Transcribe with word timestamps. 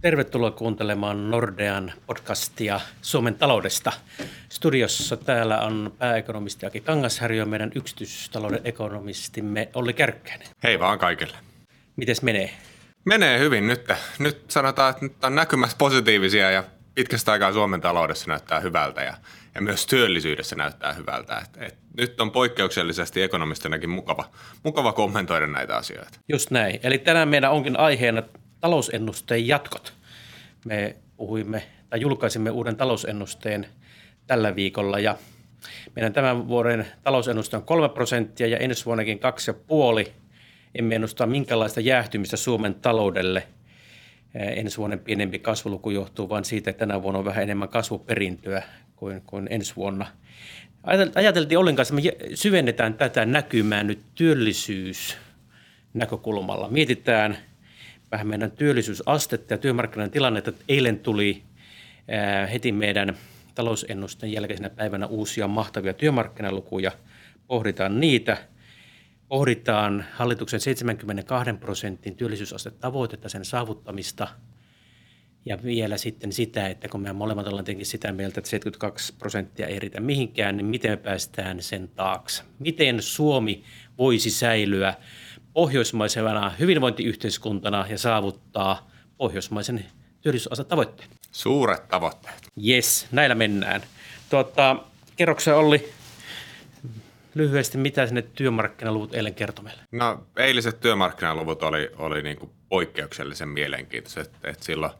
Tervetuloa 0.00 0.50
kuuntelemaan 0.50 1.30
Nordean 1.30 1.92
podcastia 2.06 2.80
Suomen 3.02 3.34
taloudesta. 3.34 3.92
Studiossa 4.48 5.16
täällä 5.16 5.60
on 5.60 5.92
pääekonomisti 5.98 6.66
Aki 6.66 6.80
Kangasharjo 6.80 7.38
ja 7.38 7.46
meidän 7.46 7.72
yksityistalouden 7.74 8.60
ekonomistimme 8.64 9.68
Olli 9.74 9.92
Kärkkäinen. 9.92 10.48
Hei 10.62 10.78
vaan 10.78 10.98
kaikille. 10.98 11.36
Mites 11.96 12.22
menee? 12.22 12.50
Menee 13.04 13.38
hyvin 13.38 13.66
nyt. 13.66 13.88
Nyt 14.18 14.50
sanotaan, 14.50 14.90
että 14.90 15.04
nyt 15.04 15.24
on 15.24 15.34
näkymässä 15.34 15.76
positiivisia 15.78 16.50
ja 16.50 16.64
pitkästä 16.94 17.32
aikaa 17.32 17.52
Suomen 17.52 17.80
taloudessa 17.80 18.30
näyttää 18.30 18.60
hyvältä 18.60 19.02
ja, 19.02 19.14
ja 19.54 19.62
myös 19.62 19.86
työllisyydessä 19.86 20.56
näyttää 20.56 20.92
hyvältä. 20.92 21.38
Et, 21.38 21.62
et 21.62 21.78
nyt 21.96 22.20
on 22.20 22.30
poikkeuksellisesti 22.30 23.22
ekonomistinakin 23.22 23.90
mukava, 23.90 24.24
mukava 24.62 24.92
kommentoida 24.92 25.46
näitä 25.46 25.76
asioita. 25.76 26.20
Just 26.28 26.50
näin. 26.50 26.80
Eli 26.82 26.98
tänään 26.98 27.28
meidän 27.28 27.52
onkin 27.52 27.78
aiheena 27.78 28.22
talousennusteen 28.66 29.48
jatkot. 29.48 29.92
Me 30.64 30.96
puhuimme 31.16 31.62
tai 31.90 32.00
julkaisimme 32.00 32.50
uuden 32.50 32.76
talousennusteen 32.76 33.66
tällä 34.26 34.56
viikolla 34.56 34.98
ja 34.98 35.16
meidän 35.96 36.12
tämän 36.12 36.48
vuoden 36.48 36.86
talousennuste 37.02 37.56
on 37.56 37.62
3 37.62 37.88
prosenttia 37.88 38.46
ja 38.46 38.56
ensi 38.58 38.84
vuonnakin 38.84 39.20
2,5. 40.04 40.10
Emme 40.74 40.94
ennusta 40.94 41.26
minkälaista 41.26 41.80
jäähtymistä 41.80 42.36
Suomen 42.36 42.74
taloudelle. 42.74 43.46
Ensi 44.34 44.78
vuoden 44.78 44.98
pienempi 44.98 45.38
kasvuluku 45.38 45.90
johtuu 45.90 46.28
vain 46.28 46.44
siitä, 46.44 46.70
että 46.70 46.86
tänä 46.86 47.02
vuonna 47.02 47.18
on 47.18 47.24
vähän 47.24 47.42
enemmän 47.42 47.68
kasvuperintöä 47.68 48.62
kuin, 48.96 49.22
kuin 49.26 49.46
ensi 49.50 49.76
vuonna. 49.76 50.06
Ajateltiin 51.14 51.58
Ollin 51.58 51.76
kanssa, 51.76 51.94
että 51.98 52.18
me 52.18 52.36
syvennetään 52.36 52.94
tätä 52.94 53.26
näkymää 53.26 53.82
nyt 53.82 54.00
työllisyys 54.14 55.16
näkökulmalla. 55.94 56.68
Mietitään– 56.68 57.38
vähän 58.16 58.26
meidän 58.26 58.50
työllisyysastetta 58.50 59.54
ja 59.54 59.58
työmarkkinoiden 59.58 60.10
tilannetta. 60.10 60.52
Eilen 60.68 60.98
tuli 60.98 61.42
heti 62.52 62.72
meidän 62.72 63.16
talousennusten 63.54 64.32
jälkeisenä 64.32 64.70
päivänä 64.70 65.06
uusia 65.06 65.48
mahtavia 65.48 65.94
työmarkkinalukuja. 65.94 66.92
Pohditaan 67.46 68.00
niitä. 68.00 68.36
Pohditaan 69.28 70.04
hallituksen 70.12 70.60
72 70.60 71.52
prosentin 71.52 72.16
työllisyysastetavoitetta, 72.16 73.28
sen 73.28 73.44
saavuttamista– 73.44 74.28
ja 75.46 75.62
vielä 75.62 75.96
sitten 75.96 76.32
sitä, 76.32 76.68
että 76.68 76.88
kun 76.88 77.00
me 77.00 77.12
molemmat 77.12 77.46
ollaan 77.46 77.64
tietenkin 77.64 77.86
sitä 77.86 78.12
mieltä, 78.12 78.40
että 78.40 78.50
72 78.50 79.14
prosenttia 79.18 79.66
ei 79.66 79.80
riitä 79.80 80.00
mihinkään, 80.00 80.56
niin 80.56 80.66
miten 80.66 80.90
me 80.90 80.96
päästään 80.96 81.62
sen 81.62 81.88
taakse? 81.88 82.42
Miten 82.58 83.02
Suomi 83.02 83.62
voisi 83.98 84.30
säilyä 84.30 84.94
pohjoismaisena 85.56 86.50
hyvinvointiyhteiskuntana 86.50 87.86
ja 87.88 87.98
saavuttaa 87.98 88.90
pohjoismaisen 89.16 89.84
tavoitteen. 90.68 91.08
Suuret 91.32 91.88
tavoitteet. 91.88 92.48
Yes, 92.68 93.06
näillä 93.12 93.34
mennään. 93.34 93.82
Tuota, 94.30 94.76
kerroksia 95.16 95.56
Olli, 95.56 95.92
lyhyesti, 97.34 97.78
mitä 97.78 98.06
sinne 98.06 98.22
työmarkkinaluvut 98.22 99.14
eilen 99.14 99.34
kertoi 99.34 99.64
meille? 99.64 99.82
No 99.92 100.26
eiliset 100.36 100.80
työmarkkinaluvut 100.80 101.62
oli, 101.62 101.90
oli 101.98 102.22
niin 102.22 102.36
kuin 102.36 102.50
poikkeuksellisen 102.68 103.48
mielenkiintoiset. 103.48 104.30
Että 104.44 104.64
silloin 104.64 104.92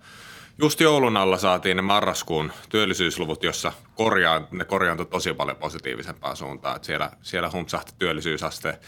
just 0.58 0.80
joulun 0.80 1.16
alla 1.16 1.38
saatiin 1.38 1.76
ne 1.76 1.82
marraskuun 1.82 2.52
työllisyysluvut, 2.68 3.42
jossa 3.42 3.72
korjaan, 3.94 4.48
ne 4.50 4.64
korjaantui 4.64 5.06
tosi 5.06 5.34
paljon 5.34 5.56
positiivisempaan 5.56 6.36
suuntaan. 6.36 6.76
Että 6.76 6.86
siellä, 6.86 7.10
siellä 7.22 7.50
humpsahti 7.52 7.92
työllisyysaste 7.98 8.78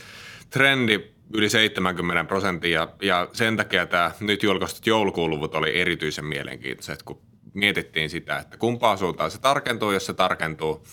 trendi 0.51 1.18
yli 1.35 1.51
70 1.51 2.25
prosenttia 2.25 2.81
ja, 2.81 2.89
ja 3.03 3.29
sen 3.33 3.57
takia 3.57 3.87
tämä 3.87 4.11
nyt 4.21 4.43
julkaistut 4.43 4.87
joulukuun 4.87 5.31
luvut 5.31 5.55
oli 5.55 5.81
erityisen 5.81 6.25
mielenkiintoiset, 6.25 7.03
kun 7.03 7.23
mietittiin 7.55 8.11
sitä, 8.11 8.39
että 8.39 8.57
kumpaa 8.57 8.97
suuntaan 8.97 9.31
se 9.31 9.41
tarkentuu, 9.41 9.93
jos 9.93 10.07
se 10.07 10.15
tarkentuu, 10.15 10.87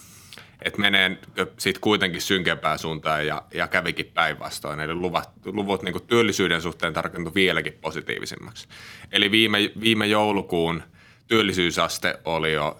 että 0.61 0.81
menee 0.81 1.17
sitten 1.57 1.81
kuitenkin 1.81 2.21
synkempään 2.21 2.79
suuntaan 2.79 3.27
ja, 3.27 3.43
ja 3.53 3.67
kävikin 3.67 4.11
päinvastoin. 4.13 4.79
Eli 4.79 4.93
luvat, 4.93 5.31
luvut 5.45 5.83
niin 5.83 6.07
työllisyyden 6.07 6.61
suhteen 6.61 6.93
tarkentu 6.93 7.35
vieläkin 7.35 7.73
positiivisemmaksi. 7.73 8.67
Eli 9.11 9.31
viime, 9.31 9.57
viime 9.81 10.07
joulukuun 10.07 10.83
työllisyysaste 11.27 12.19
oli 12.25 12.53
jo 12.53 12.77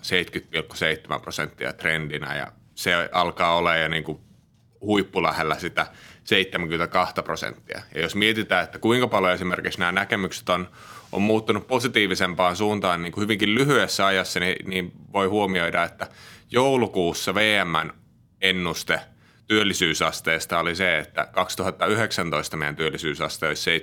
70,7 1.13 1.19
prosenttia 1.21 1.73
trendinä 1.73 2.35
ja 2.35 2.51
se 2.75 3.09
alkaa 3.11 3.55
olla 3.55 3.75
jo 3.75 3.87
niin 3.87 4.19
huippulähellä 4.81 5.59
sitä 5.59 5.87
72 6.25 7.21
prosenttia. 7.23 7.81
Ja 7.95 8.01
jos 8.01 8.15
mietitään, 8.15 8.63
että 8.63 8.79
kuinka 8.79 9.07
paljon 9.07 9.33
esimerkiksi 9.33 9.79
nämä 9.79 9.91
näkemykset 9.91 10.49
on, 10.49 10.69
on 11.11 11.21
muuttunut 11.21 11.67
positiivisempaan 11.67 12.55
suuntaan 12.55 13.01
niin 13.01 13.11
kuin 13.11 13.21
hyvinkin 13.21 13.55
lyhyessä 13.55 14.05
ajassa, 14.05 14.39
niin, 14.39 14.69
niin 14.69 14.91
voi 15.13 15.27
huomioida, 15.27 15.83
että 15.83 16.07
joulukuussa 16.51 17.35
VMn 17.35 17.93
ennuste 18.41 18.99
työllisyysasteesta 19.47 20.59
oli 20.59 20.75
se, 20.75 20.99
että 20.99 21.27
2019 21.31 22.57
meidän 22.57 22.75
työllisyysaste 22.75 23.47
olisi 23.47 23.79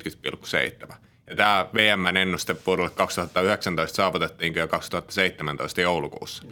70,7. 0.90 0.94
Ja 1.30 1.36
tämä 1.36 1.66
VMn 1.74 2.16
ennuste 2.16 2.56
vuodelle 2.66 2.90
2019 2.90 3.96
saavutettiin 3.96 4.54
jo 4.54 4.68
2017 4.68 5.80
joulukuussa. 5.80 6.42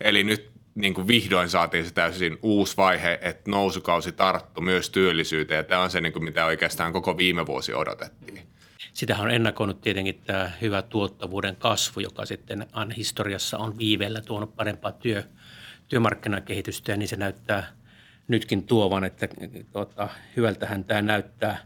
Eli 0.00 0.24
nyt 0.24 0.59
niin 0.74 0.94
kuin 0.94 1.08
vihdoin 1.08 1.48
saatiin 1.48 1.84
se 1.84 1.94
täysin 1.94 2.38
uusi 2.42 2.76
vaihe, 2.76 3.18
että 3.22 3.50
nousukausi 3.50 4.12
tarttu 4.12 4.60
myös 4.60 4.90
työllisyyteen. 4.90 5.58
Ja 5.58 5.64
tämä 5.64 5.82
on 5.82 5.90
se, 5.90 6.00
niin 6.00 6.12
kuin 6.12 6.24
mitä 6.24 6.44
oikeastaan 6.44 6.92
koko 6.92 7.16
viime 7.16 7.46
vuosi 7.46 7.74
odotettiin. 7.74 8.42
Sitähän 8.92 9.26
on 9.26 9.30
ennakoinut 9.30 9.80
tietenkin 9.80 10.20
tämä 10.26 10.50
hyvä 10.60 10.82
tuottavuuden 10.82 11.56
kasvu, 11.56 12.00
joka 12.00 12.26
sitten 12.26 12.66
historiassa 12.96 13.58
on 13.58 13.78
viiveellä 13.78 14.20
tuonut 14.20 14.56
parempaa 14.56 14.92
työ, 14.92 15.22
työmarkkinakehitystä, 15.88 16.92
ja 16.92 16.96
niin 16.96 17.08
se 17.08 17.16
näyttää 17.16 17.66
nytkin 18.28 18.62
tuovan, 18.62 19.04
että 19.04 19.28
tuota, 19.72 20.08
hyvältähän 20.36 20.84
tämä 20.84 21.02
näyttää. 21.02 21.58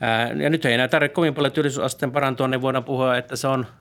Ää, 0.00 0.32
ja 0.32 0.50
nyt 0.50 0.64
ei 0.64 0.74
enää 0.74 0.88
tarvitse 0.88 1.14
kovin 1.14 1.34
paljon 1.34 1.52
työllisyysasteen 1.52 2.12
parantua, 2.12 2.48
niin 2.48 2.62
voidaan 2.62 2.84
puhua, 2.84 3.16
että 3.16 3.36
se 3.36 3.48
on– 3.48 3.66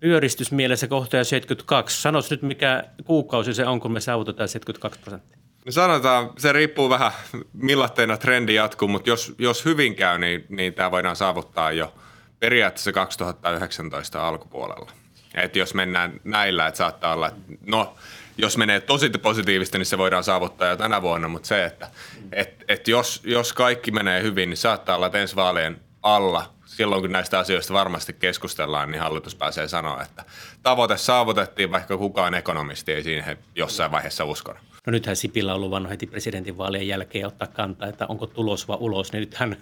pyöristysmielessä 0.00 0.88
kohta 0.88 1.24
72. 1.24 2.02
Sanois 2.02 2.30
nyt, 2.30 2.42
mikä 2.42 2.84
kuukausi 3.04 3.54
se 3.54 3.66
on, 3.66 3.80
kun 3.80 3.92
me 3.92 4.00
saavutetaan 4.00 4.48
72 4.48 5.00
prosenttia. 5.00 5.38
No 5.66 5.72
sanotaan, 5.72 6.30
se 6.38 6.52
riippuu 6.52 6.90
vähän 6.90 7.12
millaisena 7.52 8.16
trendi 8.16 8.54
jatkuu, 8.54 8.88
mutta 8.88 9.10
jos, 9.10 9.34
jos 9.38 9.64
hyvin 9.64 9.94
käy, 9.94 10.18
niin, 10.18 10.46
niin 10.48 10.74
tämä 10.74 10.90
voidaan 10.90 11.16
saavuttaa 11.16 11.72
jo 11.72 11.94
periaatteessa 12.38 12.92
2019 12.92 14.28
alkupuolella. 14.28 14.90
Et 15.34 15.56
jos 15.56 15.74
mennään 15.74 16.20
näillä, 16.24 16.66
että 16.66 16.78
saattaa 16.78 17.14
olla, 17.14 17.28
että 17.28 17.40
no, 17.66 17.94
jos 18.38 18.56
menee 18.56 18.80
tosi 18.80 19.10
positiivisesti, 19.10 19.78
niin 19.78 19.86
se 19.86 19.98
voidaan 19.98 20.24
saavuttaa 20.24 20.68
jo 20.68 20.76
tänä 20.76 21.02
vuonna, 21.02 21.28
mutta 21.28 21.48
se, 21.48 21.64
että 21.64 21.90
et, 22.32 22.64
et 22.68 22.88
jos, 22.88 23.20
jos 23.24 23.52
kaikki 23.52 23.90
menee 23.90 24.22
hyvin, 24.22 24.50
niin 24.50 24.56
saattaa 24.56 24.96
olla, 24.96 25.06
että 25.06 25.18
ensi 25.18 25.36
vaalien 25.36 25.80
alla 26.02 26.55
silloin 26.76 27.02
kun 27.02 27.12
näistä 27.12 27.38
asioista 27.38 27.74
varmasti 27.74 28.12
keskustellaan, 28.12 28.90
niin 28.90 29.00
hallitus 29.00 29.34
pääsee 29.34 29.68
sanoa, 29.68 30.02
että 30.02 30.24
tavoite 30.62 30.96
saavutettiin, 30.96 31.72
vaikka 31.72 31.96
kukaan 31.96 32.34
ekonomisti 32.34 32.92
ei 32.92 33.02
siihen 33.02 33.38
jossain 33.54 33.90
vaiheessa 33.90 34.24
uskonut. 34.24 34.62
No 34.86 34.90
nythän 34.90 35.16
Sipilä 35.16 35.54
on 35.54 35.60
luvannut 35.60 35.90
heti 35.90 36.06
presidentinvaalien 36.06 36.88
jälkeen 36.88 37.26
ottaa 37.26 37.48
kantaa, 37.48 37.88
että 37.88 38.06
onko 38.06 38.26
tulos 38.26 38.68
vai 38.68 38.76
ulos, 38.80 39.12
niin 39.12 39.20
nythän 39.20 39.56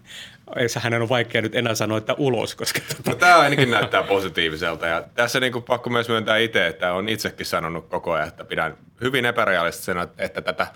hänen 0.81 1.03
on 1.03 1.09
vaikea 1.09 1.43
nyt 1.43 1.55
enää 1.55 1.75
sanoa, 1.75 1.99
että 1.99 2.15
ulos. 2.15 2.55
Koska 2.55 2.81
tuota... 2.81 3.11
no, 3.11 3.17
tämä 3.17 3.39
ainakin 3.39 3.71
näyttää 3.71 4.03
positiiviselta 4.03 4.87
ja 4.87 5.05
tässä 5.15 5.41
niin 5.41 5.53
kuin 5.53 5.65
pakko 5.65 5.91
myös 5.91 6.09
myöntää 6.09 6.37
itse, 6.37 6.67
että 6.67 6.93
on 6.93 7.09
itsekin 7.09 7.47
sanonut 7.47 7.89
koko 7.89 8.13
ajan, 8.13 8.29
että 8.29 8.45
pidän 8.45 8.77
hyvin 9.01 9.25
epärealistisena, 9.25 10.09
että 10.19 10.43
tätä 10.43 10.67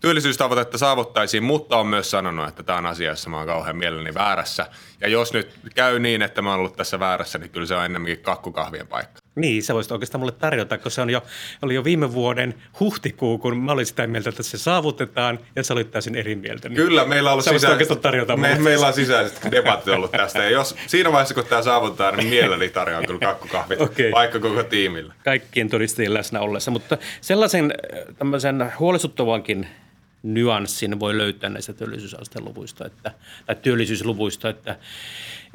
työllisyystavoitetta 0.00 0.78
saavuttaisiin, 0.78 1.42
mutta 1.42 1.76
on 1.76 1.86
myös 1.86 2.10
sanonut, 2.10 2.48
että 2.48 2.62
tämä 2.62 2.78
on 2.78 2.86
asia, 2.86 3.10
jossa 3.10 3.30
mä 3.30 3.36
oon 3.36 3.46
kauhean 3.46 3.76
mielelläni 3.76 4.14
väärässä. 4.14 4.66
Ja 5.02 5.08
jos 5.08 5.32
nyt 5.32 5.50
käy 5.74 5.98
niin, 5.98 6.22
että 6.22 6.42
mä 6.42 6.50
oon 6.50 6.58
ollut 6.58 6.76
tässä 6.76 7.00
väärässä, 7.00 7.38
niin 7.38 7.50
kyllä 7.50 7.66
se 7.66 7.74
on 7.74 7.84
ennemminkin 7.84 8.24
kakkukahvien 8.24 8.86
paikka. 8.86 9.22
Niin, 9.34 9.62
sä 9.62 9.74
voisit 9.74 9.92
oikeastaan 9.92 10.20
mulle 10.20 10.32
tarjota, 10.32 10.78
kun 10.78 10.90
se 10.90 11.00
on 11.00 11.10
jo, 11.10 11.22
oli 11.62 11.74
jo 11.74 11.84
viime 11.84 12.12
vuoden 12.12 12.54
huhtikuu, 12.80 13.38
kun 13.38 13.56
mä 13.58 13.72
olin 13.72 13.86
sitä 13.86 14.06
mieltä, 14.06 14.28
että 14.28 14.42
se 14.42 14.58
saavutetaan, 14.58 15.38
ja 15.56 15.64
sä 15.64 15.74
olit 15.74 15.90
täysin 15.90 16.14
eri 16.14 16.34
mieltä. 16.34 16.68
Niin 16.68 16.76
Kyllä, 16.76 17.04
meillä 17.04 17.30
on 17.30 17.32
ollut 17.32 17.44
sisäiset, 17.44 18.00
tarjota 18.00 18.36
me, 18.36 18.58
meillä 18.58 18.86
on 18.86 18.92
sisäiset 18.92 19.40
debatit 19.50 19.88
ollut 19.88 20.12
tästä, 20.12 20.38
ja 20.38 20.50
jos 20.50 20.76
siinä 20.86 21.12
vaiheessa, 21.12 21.34
kun 21.34 21.44
tämä 21.44 21.62
saavutetaan, 21.62 22.16
niin 22.16 22.28
mielelläni 22.28 22.68
tarjoan 22.68 23.06
kyllä 23.06 23.20
kakkukahvit, 23.20 23.80
okay. 23.80 24.10
vaikka 24.10 24.40
koko 24.40 24.62
tiimillä. 24.62 25.14
Kaikkien 25.24 25.68
todistajien 25.68 26.14
läsnä 26.14 26.40
ollessa, 26.40 26.70
mutta 26.70 26.98
sellaisen 27.20 27.74
tämmöisen 28.18 28.72
huolestuttavankin 28.78 29.66
nyanssin 30.22 31.00
voi 31.00 31.18
löytää 31.18 31.50
näistä 31.50 31.72
työllisyysasteluvuista, 31.72 32.86
että, 32.86 33.10
tai 33.46 33.56
työllisyysluvuista, 33.62 34.48
että, 34.48 34.76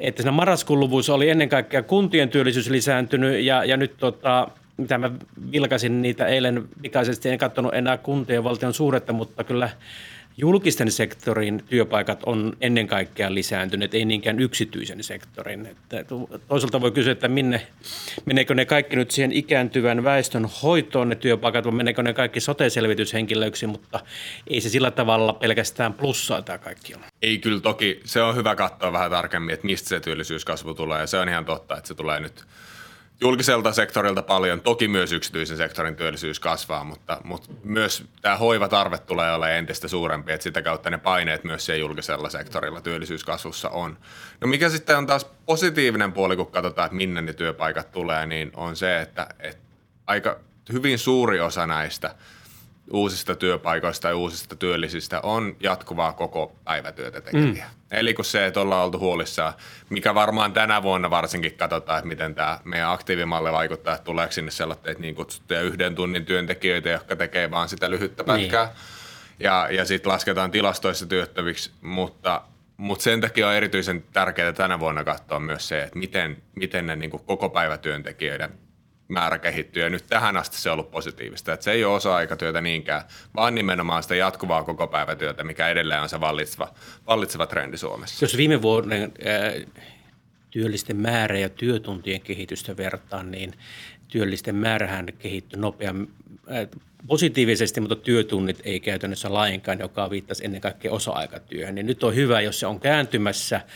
että 0.00 0.22
siinä 0.22 0.32
marraskuun 0.32 0.80
luvuissa 0.80 1.14
oli 1.14 1.30
ennen 1.30 1.48
kaikkea 1.48 1.82
kuntien 1.82 2.28
työllisyys 2.28 2.70
lisääntynyt 2.70 3.44
ja, 3.44 3.64
ja 3.64 3.76
nyt 3.76 3.96
tota, 3.96 4.48
mitä 4.76 4.98
mä 4.98 5.10
vilkasin 5.52 6.02
niitä 6.02 6.26
eilen 6.26 6.68
pikaisesti, 6.82 7.28
en 7.28 7.38
katsonut 7.38 7.74
enää 7.74 7.98
kuntien 7.98 8.44
valtion 8.44 8.74
suuretta, 8.74 9.12
mutta 9.12 9.44
kyllä 9.44 9.70
julkisten 10.38 10.90
sektorin 10.90 11.64
työpaikat 11.68 12.22
on 12.26 12.56
ennen 12.60 12.86
kaikkea 12.86 13.34
lisääntyneet, 13.34 13.94
ei 13.94 14.04
niinkään 14.04 14.40
yksityisen 14.40 15.02
sektorin. 15.04 15.66
Että 15.66 16.04
toisaalta 16.48 16.80
voi 16.80 16.90
kysyä, 16.90 17.12
että 17.12 17.28
minne, 17.28 17.66
meneekö 18.24 18.54
ne 18.54 18.64
kaikki 18.64 18.96
nyt 18.96 19.10
siihen 19.10 19.32
ikääntyvän 19.32 20.04
väestön 20.04 20.48
hoitoon 20.62 21.08
ne 21.08 21.14
työpaikat, 21.14 21.64
vai 21.64 21.72
meneekö 21.72 22.02
ne 22.02 22.12
kaikki 22.12 22.40
sote-selvityshenkilöiksi, 22.40 23.66
mutta 23.66 24.00
ei 24.46 24.60
se 24.60 24.68
sillä 24.68 24.90
tavalla 24.90 25.32
pelkästään 25.32 25.92
plussaa 25.94 26.42
tämä 26.42 26.58
kaikki 26.58 26.94
ole. 26.94 27.04
Ei 27.22 27.38
kyllä 27.38 27.60
toki, 27.60 28.00
se 28.04 28.22
on 28.22 28.36
hyvä 28.36 28.56
katsoa 28.56 28.92
vähän 28.92 29.10
tarkemmin, 29.10 29.54
että 29.54 29.66
mistä 29.66 29.88
se 29.88 30.00
työllisyyskasvu 30.00 30.74
tulee, 30.74 31.00
ja 31.00 31.06
se 31.06 31.18
on 31.18 31.28
ihan 31.28 31.44
totta, 31.44 31.76
että 31.76 31.88
se 31.88 31.94
tulee 31.94 32.20
nyt– 32.20 32.44
julkiselta 33.20 33.72
sektorilta 33.72 34.22
paljon, 34.22 34.60
toki 34.60 34.88
myös 34.88 35.12
yksityisen 35.12 35.56
sektorin 35.56 35.96
työllisyys 35.96 36.40
kasvaa, 36.40 36.84
mutta, 36.84 37.20
mutta 37.24 37.48
myös 37.64 38.04
tämä 38.22 38.36
hoivatarve 38.36 38.98
tulee 38.98 39.32
olemaan 39.32 39.58
entistä 39.58 39.88
suurempi, 39.88 40.32
että 40.32 40.42
sitä 40.42 40.62
kautta 40.62 40.90
ne 40.90 40.98
paineet 40.98 41.44
myös 41.44 41.66
siellä 41.66 41.80
julkisella 41.80 42.30
sektorilla 42.30 42.80
työllisyyskasvussa 42.80 43.68
on. 43.68 43.98
No 44.40 44.48
mikä 44.48 44.68
sitten 44.68 44.98
on 44.98 45.06
taas 45.06 45.24
positiivinen 45.46 46.12
puoli, 46.12 46.36
kun 46.36 46.46
katsotaan, 46.46 46.86
että 46.86 46.96
minne 46.96 47.22
ne 47.22 47.32
työpaikat 47.32 47.92
tulee, 47.92 48.26
niin 48.26 48.50
on 48.54 48.76
se, 48.76 49.00
että, 49.00 49.26
että 49.38 49.62
aika 50.06 50.40
hyvin 50.72 50.98
suuri 50.98 51.40
osa 51.40 51.66
näistä– 51.66 52.14
uusista 52.92 53.34
työpaikoista 53.34 54.08
ja 54.08 54.16
uusista 54.16 54.56
työllisistä 54.56 55.20
on 55.20 55.56
jatkuvaa 55.60 56.12
koko 56.12 56.52
päivätyötä 56.64 57.20
tekeviä. 57.20 57.64
Mm. 57.64 57.98
Eli 57.98 58.14
kun 58.14 58.24
se, 58.24 58.46
että 58.46 58.60
ollaan 58.60 58.84
oltu 58.84 58.98
huolissaan, 58.98 59.52
mikä 59.90 60.14
varmaan 60.14 60.52
tänä 60.52 60.82
vuonna 60.82 61.10
varsinkin 61.10 61.54
katsotaan, 61.54 61.98
että 61.98 62.08
miten 62.08 62.34
tämä 62.34 62.60
meidän 62.64 62.90
aktiivimalli 62.90 63.52
vaikuttaa, 63.52 63.94
että 63.94 64.04
tuleeko 64.04 64.32
sinne 64.32 64.50
sellaisia 64.50 64.94
niin 64.98 65.14
kutsuttuja 65.14 65.60
yhden 65.60 65.94
tunnin 65.94 66.24
työntekijöitä, 66.24 66.88
jotka 66.88 67.16
tekee 67.16 67.50
vaan 67.50 67.68
sitä 67.68 67.90
lyhyttä 67.90 68.24
pätkää. 68.24 68.64
Niin. 68.64 68.76
Ja, 69.40 69.68
ja 69.70 69.84
sitten 69.84 70.12
lasketaan 70.12 70.50
tilastoissa 70.50 71.06
työttäviksi, 71.06 71.70
mutta, 71.80 72.42
mutta 72.76 73.02
sen 73.02 73.20
takia 73.20 73.48
on 73.48 73.54
erityisen 73.54 74.04
tärkeää 74.12 74.52
tänä 74.52 74.80
vuonna 74.80 75.04
katsoa 75.04 75.40
myös 75.40 75.68
se, 75.68 75.82
että 75.82 75.98
miten, 75.98 76.42
miten 76.54 76.86
ne 76.86 76.96
niin 76.96 77.10
koko 77.10 77.48
päivätyöntekijöiden 77.48 78.67
määrä 79.08 79.38
kehittyy 79.38 79.82
ja 79.82 79.90
nyt 79.90 80.06
tähän 80.06 80.36
asti 80.36 80.56
se 80.56 80.70
on 80.70 80.72
ollut 80.72 80.90
positiivista. 80.90 81.52
Että 81.52 81.64
se 81.64 81.72
ei 81.72 81.84
ole 81.84 81.96
osa-aikatyötä 81.96 82.60
niinkään, 82.60 83.02
vaan 83.34 83.54
nimenomaan 83.54 84.02
sitä 84.02 84.14
jatkuvaa 84.14 84.64
koko 84.64 84.86
päivätyötä, 84.86 85.44
mikä 85.44 85.68
edelleen 85.68 86.02
on 86.02 86.08
se 86.08 86.20
vallitseva, 86.20 86.74
vallitseva 87.06 87.46
trendi 87.46 87.76
Suomessa. 87.76 88.24
Jos 88.24 88.36
viime 88.36 88.62
vuoden 88.62 89.12
työllisten 90.50 90.96
määrä 90.96 91.38
ja 91.38 91.48
työtuntien 91.48 92.20
kehitystä 92.20 92.76
vertaan, 92.76 93.30
niin 93.30 93.52
työllisten 94.08 94.54
määrähän 94.54 95.06
kehittyi 95.18 95.60
nopeammin 95.60 96.10
positiivisesti, 97.06 97.80
mutta 97.80 97.96
työtunnit 97.96 98.60
ei 98.64 98.80
käytännössä 98.80 99.34
lainkaan, 99.34 99.78
joka 99.78 100.10
viittasi 100.10 100.44
ennen 100.44 100.60
kaikkea 100.60 100.92
osa-aikatyöhön. 100.92 101.74
Niin 101.74 101.86
nyt 101.86 102.04
on 102.04 102.14
hyvä, 102.14 102.40
jos 102.40 102.60
se 102.60 102.66
on 102.66 102.80
kääntymässä– 102.80 103.60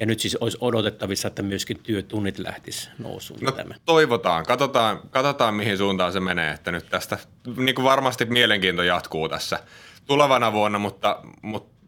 ja 0.00 0.06
nyt 0.06 0.20
siis 0.20 0.36
olisi 0.36 0.58
odotettavissa, 0.60 1.28
että 1.28 1.42
myöskin 1.42 1.80
työtunnit 1.82 2.38
lähtis 2.38 2.90
nousuun. 2.98 3.40
No, 3.40 3.52
toivotaan. 3.84 4.46
Katsotaan, 4.46 5.00
katsotaan, 5.10 5.54
mihin 5.54 5.78
suuntaan 5.78 6.12
se 6.12 6.20
menee. 6.20 6.52
Että 6.52 6.72
nyt 6.72 6.88
tästä 6.90 7.18
niin 7.56 7.74
kuin 7.74 7.84
varmasti 7.84 8.24
mielenkiinto 8.24 8.82
jatkuu 8.82 9.28
tässä 9.28 9.60
tulevana 10.06 10.52
vuonna, 10.52 10.78
mutta, 10.78 11.20
mutta 11.42 11.80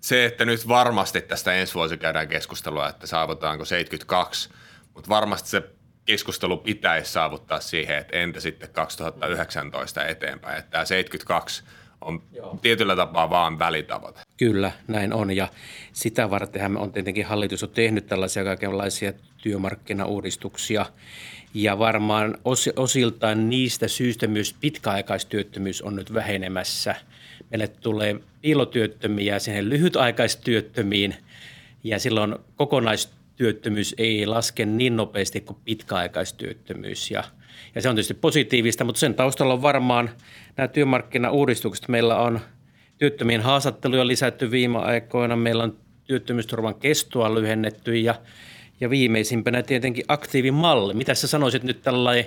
se, 0.00 0.24
että 0.24 0.44
nyt 0.44 0.68
varmasti 0.68 1.20
tästä 1.20 1.52
ensi 1.52 1.74
vuosi 1.74 1.98
käydään 1.98 2.28
keskustelua, 2.28 2.88
että 2.88 3.06
saavutaanko 3.06 3.64
72, 3.64 4.50
mutta 4.94 5.08
varmasti 5.08 5.48
se 5.48 5.62
keskustelu 6.04 6.56
pitäisi 6.56 7.12
saavuttaa 7.12 7.60
siihen, 7.60 7.98
että 7.98 8.16
entä 8.16 8.40
sitten 8.40 8.70
2019 8.70 10.04
eteenpäin. 10.04 10.58
Että 10.58 10.70
tämä 10.70 10.84
72 10.84 11.62
on 12.00 12.22
Joo. 12.32 12.58
tietyllä 12.62 12.96
tapaa 12.96 13.30
vaan 13.30 13.58
välitavoite. 13.58 14.20
Kyllä, 14.36 14.72
näin 14.88 15.12
on 15.12 15.36
ja 15.36 15.48
sitä 15.92 16.30
vartenhan 16.30 16.76
on 16.76 16.92
tietenkin 16.92 17.26
hallitus 17.26 17.62
on 17.62 17.70
tehnyt 17.70 18.06
tällaisia 18.06 18.44
kaikenlaisia 18.44 19.12
työmarkkinauudistuksia 19.42 20.86
ja 21.54 21.78
varmaan 21.78 22.38
os, 22.44 22.70
osiltaan 22.76 23.50
niistä 23.50 23.88
syistä 23.88 24.26
myös 24.26 24.54
pitkäaikaistyöttömyys 24.60 25.82
on 25.82 25.96
nyt 25.96 26.14
vähenemässä. 26.14 26.94
Meille 27.50 27.68
tulee 27.68 28.16
piilotyöttömiä 28.40 29.38
siihen 29.38 29.68
lyhytaikaistyöttömiin 29.70 31.14
ja 31.84 31.98
silloin 31.98 32.36
kokonaistyöttömyys 32.56 33.19
ei 33.98 34.26
laske 34.26 34.66
niin 34.66 34.96
nopeasti 34.96 35.40
kuin 35.40 35.58
pitkäaikaistyöttömyys 35.64 37.10
ja– 37.10 37.24
ja 37.74 37.80
se 37.80 37.88
on 37.88 37.94
tietysti 37.94 38.14
positiivista, 38.14 38.84
mutta 38.84 38.98
sen 38.98 39.14
taustalla 39.14 39.54
on 39.54 39.62
varmaan 39.62 40.10
nämä 40.56 40.68
työmarkkinauudistukset. 40.68 41.88
Meillä 41.88 42.16
on 42.16 42.40
työttömien 42.98 43.40
haastatteluja 43.40 44.06
lisätty 44.06 44.50
viime 44.50 44.78
aikoina, 44.78 45.36
meillä 45.36 45.62
on 45.62 45.76
työttömyysturvan 46.04 46.74
kestoa 46.74 47.34
lyhennetty 47.34 47.96
ja, 47.96 48.14
ja 48.80 48.90
viimeisimpänä 48.90 49.62
tietenkin 49.62 50.04
aktiivimalli. 50.08 50.94
Mitä 50.94 51.14
sä 51.14 51.26
sanoisit 51.26 51.62
nyt 51.62 51.82
tällainen 51.82 52.24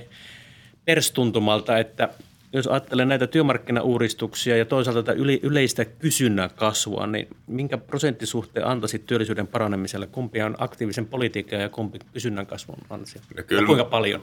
perstuntumalta, 0.85 1.77
että 1.77 2.09
jos 2.53 2.67
ajattelen 2.67 3.09
näitä 3.09 3.27
työmarkkinauudistuksia 3.27 4.57
ja 4.57 4.65
toisaalta 4.65 5.03
tätä 5.03 5.19
yleistä 5.43 5.85
kysynnän 5.85 6.49
kasvua, 6.55 7.07
niin 7.07 7.27
minkä 7.47 7.77
prosenttisuhteen 7.77 8.67
antaisit 8.67 9.05
työllisyyden 9.05 9.47
paranemiselle? 9.47 10.07
Kumpi 10.07 10.41
on 10.41 10.55
aktiivisen 10.57 11.05
politiikan 11.05 11.59
ja 11.59 11.69
kumpi 11.69 11.99
kysynnän 12.13 12.45
kasvun 12.45 12.77
ansio? 12.89 13.21
No 13.37 13.43
kyllä, 13.43 13.61
ja 13.61 13.65
kuinka 13.65 13.85
paljon? 13.85 14.21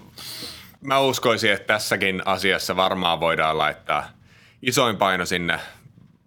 mä 0.80 1.00
uskoisin, 1.00 1.52
että 1.52 1.66
tässäkin 1.66 2.22
asiassa 2.24 2.76
varmaan 2.76 3.20
voidaan 3.20 3.58
laittaa 3.58 4.10
isoin 4.62 4.96
paino 4.96 5.26
sinne 5.26 5.60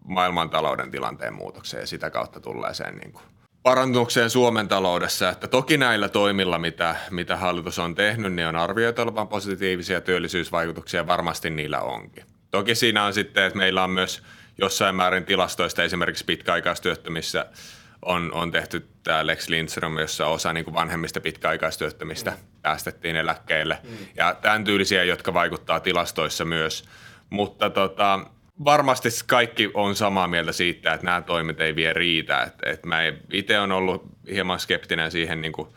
maailmantalouden 0.07 0.91
tilanteen 0.91 1.33
muutokseen 1.33 1.81
ja 1.81 1.87
sitä 1.87 2.09
kautta 2.09 2.39
tulleeseen 2.39 2.95
niin 2.95 3.11
kuin 3.11 3.23
parantukseen 3.63 4.29
Suomen 4.29 4.67
taloudessa. 4.67 5.29
Että 5.29 5.47
toki 5.47 5.77
näillä 5.77 6.09
toimilla, 6.09 6.59
mitä, 6.59 6.95
mitä 7.11 7.37
hallitus 7.37 7.79
on 7.79 7.95
tehnyt, 7.95 8.33
niin 8.33 8.47
on 8.47 8.55
arvioitu 8.55 9.01
olevan 9.01 9.27
positiivisia 9.27 10.01
työllisyysvaikutuksia, 10.01 11.07
varmasti 11.07 11.49
niillä 11.49 11.79
onkin. 11.79 12.25
Toki 12.51 12.75
siinä 12.75 13.05
on 13.05 13.13
sitten, 13.13 13.43
että 13.43 13.57
meillä 13.57 13.83
on 13.83 13.89
myös 13.89 14.23
jossain 14.57 14.95
määrin 14.95 15.25
tilastoista 15.25 15.83
esimerkiksi 15.83 16.25
pitkäaikaistyöttömissä– 16.25 17.45
on, 18.05 18.33
on 18.33 18.51
tehty 18.51 18.87
tämä 19.03 19.27
Lex 19.27 19.47
Lindström, 19.47 19.97
jossa 19.97 20.27
osa 20.27 20.53
niin 20.53 20.65
kuin 20.65 20.73
vanhemmista 20.73 21.21
pitkäaikaistyöttömistä 21.21 22.31
mm. 22.31 22.37
päästettiin 22.61 23.15
eläkkeelle. 23.15 23.77
Mm. 23.83 23.97
Ja 24.15 24.35
tämän 24.41 24.63
tyylisiä, 24.63 25.03
jotka 25.03 25.33
vaikuttaa 25.33 25.79
tilastoissa 25.79 26.45
myös. 26.45 26.83
Mutta 27.29 27.69
tota, 27.69 28.19
varmasti 28.65 29.09
kaikki 29.27 29.71
on 29.73 29.95
samaa 29.95 30.27
mieltä 30.27 30.51
siitä, 30.51 30.93
että 30.93 31.05
nämä 31.05 31.21
toimet 31.21 31.61
ei 31.61 31.75
vie 31.75 31.93
riitä. 31.93 32.43
Et, 32.43 32.53
et 32.65 32.85
mä 32.85 32.99
itse 33.33 33.59
olen 33.59 33.71
ollut 33.71 34.03
hieman 34.31 34.59
skeptinen 34.59 35.11
siihen 35.11 35.41
niin 35.41 35.53
kuin 35.53 35.67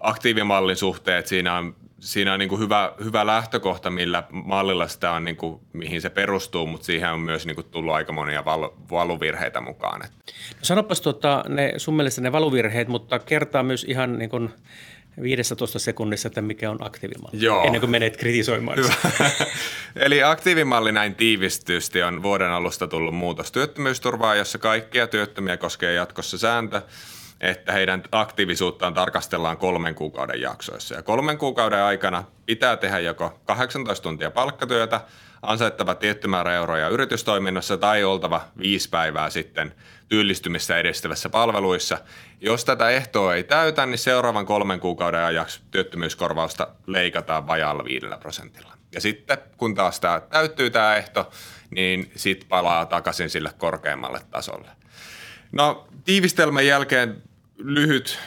aktiivimallin 0.00 0.76
suhteen, 0.76 1.18
että 1.18 1.28
siinä 1.28 1.58
on 1.58 1.76
siinä 2.02 2.32
on 2.32 2.38
niin 2.38 2.48
kuin 2.48 2.60
hyvä, 2.60 2.92
hyvä 3.04 3.26
lähtökohta, 3.26 3.90
millä 3.90 4.22
mallilla 4.30 4.88
sitä 4.88 5.12
on, 5.12 5.24
niin 5.24 5.36
kuin, 5.36 5.60
mihin 5.72 6.00
se 6.00 6.10
perustuu, 6.10 6.66
mutta 6.66 6.84
siihen 6.84 7.12
on 7.12 7.20
myös 7.20 7.46
niin 7.46 7.54
kuin, 7.54 7.66
tullut 7.70 7.94
aika 7.94 8.12
monia 8.12 8.44
val, 8.44 8.70
valuvirheitä 8.90 9.60
mukaan. 9.60 10.00
No 10.00 10.06
sanopas 10.62 11.00
tota, 11.00 11.44
ne, 11.48 11.72
sun 11.76 11.94
mielestä 11.94 12.20
ne 12.20 12.32
valuvirheet, 12.32 12.88
mutta 12.88 13.18
kertaa 13.18 13.62
myös 13.62 13.84
ihan 13.88 14.18
niin 14.18 14.30
kuin 14.30 14.50
15 15.22 15.78
sekunnissa, 15.78 16.28
että 16.28 16.42
mikä 16.42 16.70
on 16.70 16.86
aktiivimalli, 16.86 17.44
Joo. 17.44 17.64
ennen 17.64 17.80
kuin 17.80 17.90
menet 17.90 18.16
kritisoimaan. 18.16 18.78
Eli 19.96 20.22
aktiivimalli 20.22 20.92
näin 20.92 21.14
tiivistysti 21.14 22.02
on 22.02 22.22
vuoden 22.22 22.50
alusta 22.50 22.88
tullut 22.88 23.14
muutos 23.14 23.52
työttömyysturvaa, 23.52 24.34
jossa 24.34 24.58
kaikkia 24.58 25.06
työttömiä 25.06 25.56
koskee 25.56 25.92
jatkossa 25.92 26.38
sääntö, 26.38 26.82
että 27.40 27.72
heidän 27.72 28.02
aktiivisuuttaan 28.12 28.94
tarkastellaan 28.94 29.56
kolmen 29.56 29.94
kuukauden 29.94 30.40
jaksoissa. 30.40 30.94
Ja 30.94 31.02
kolmen 31.02 31.38
kuukauden 31.38 31.82
aikana 31.82 32.24
pitää 32.46 32.76
tehdä 32.76 32.98
joko 32.98 33.40
18 33.44 34.02
tuntia 34.02 34.30
palkkatyötä, 34.30 35.00
ansaittava 35.42 35.94
tietty 35.94 36.28
määrä 36.28 36.54
euroja 36.54 36.88
yritystoiminnassa 36.88 37.76
tai 37.76 38.04
oltava 38.04 38.40
viisi 38.58 38.88
päivää 38.88 39.30
sitten 39.30 39.74
työllistymistä 40.12 40.78
edistävässä 40.78 41.28
palveluissa. 41.28 41.98
Jos 42.40 42.64
tätä 42.64 42.90
ehtoa 42.90 43.34
ei 43.34 43.44
täytä, 43.44 43.86
niin 43.86 43.98
seuraavan 43.98 44.46
kolmen 44.46 44.80
kuukauden 44.80 45.24
ajaksi 45.24 45.60
työttömyyskorvausta 45.70 46.68
leikataan 46.86 47.46
vajaalla 47.46 47.84
viidellä 47.84 48.16
prosentilla. 48.16 48.72
Ja 48.94 49.00
sitten 49.00 49.38
kun 49.56 49.74
taas 49.74 50.00
tämä 50.00 50.20
täyttyy 50.20 50.70
tämä 50.70 50.96
ehto, 50.96 51.30
niin 51.70 52.12
sitten 52.16 52.48
palaa 52.48 52.86
takaisin 52.86 53.30
sille 53.30 53.50
korkeammalle 53.58 54.20
tasolle. 54.30 54.68
No 55.52 55.88
tiivistelmän 56.04 56.66
jälkeen 56.66 57.22
lyhyt 57.56 58.18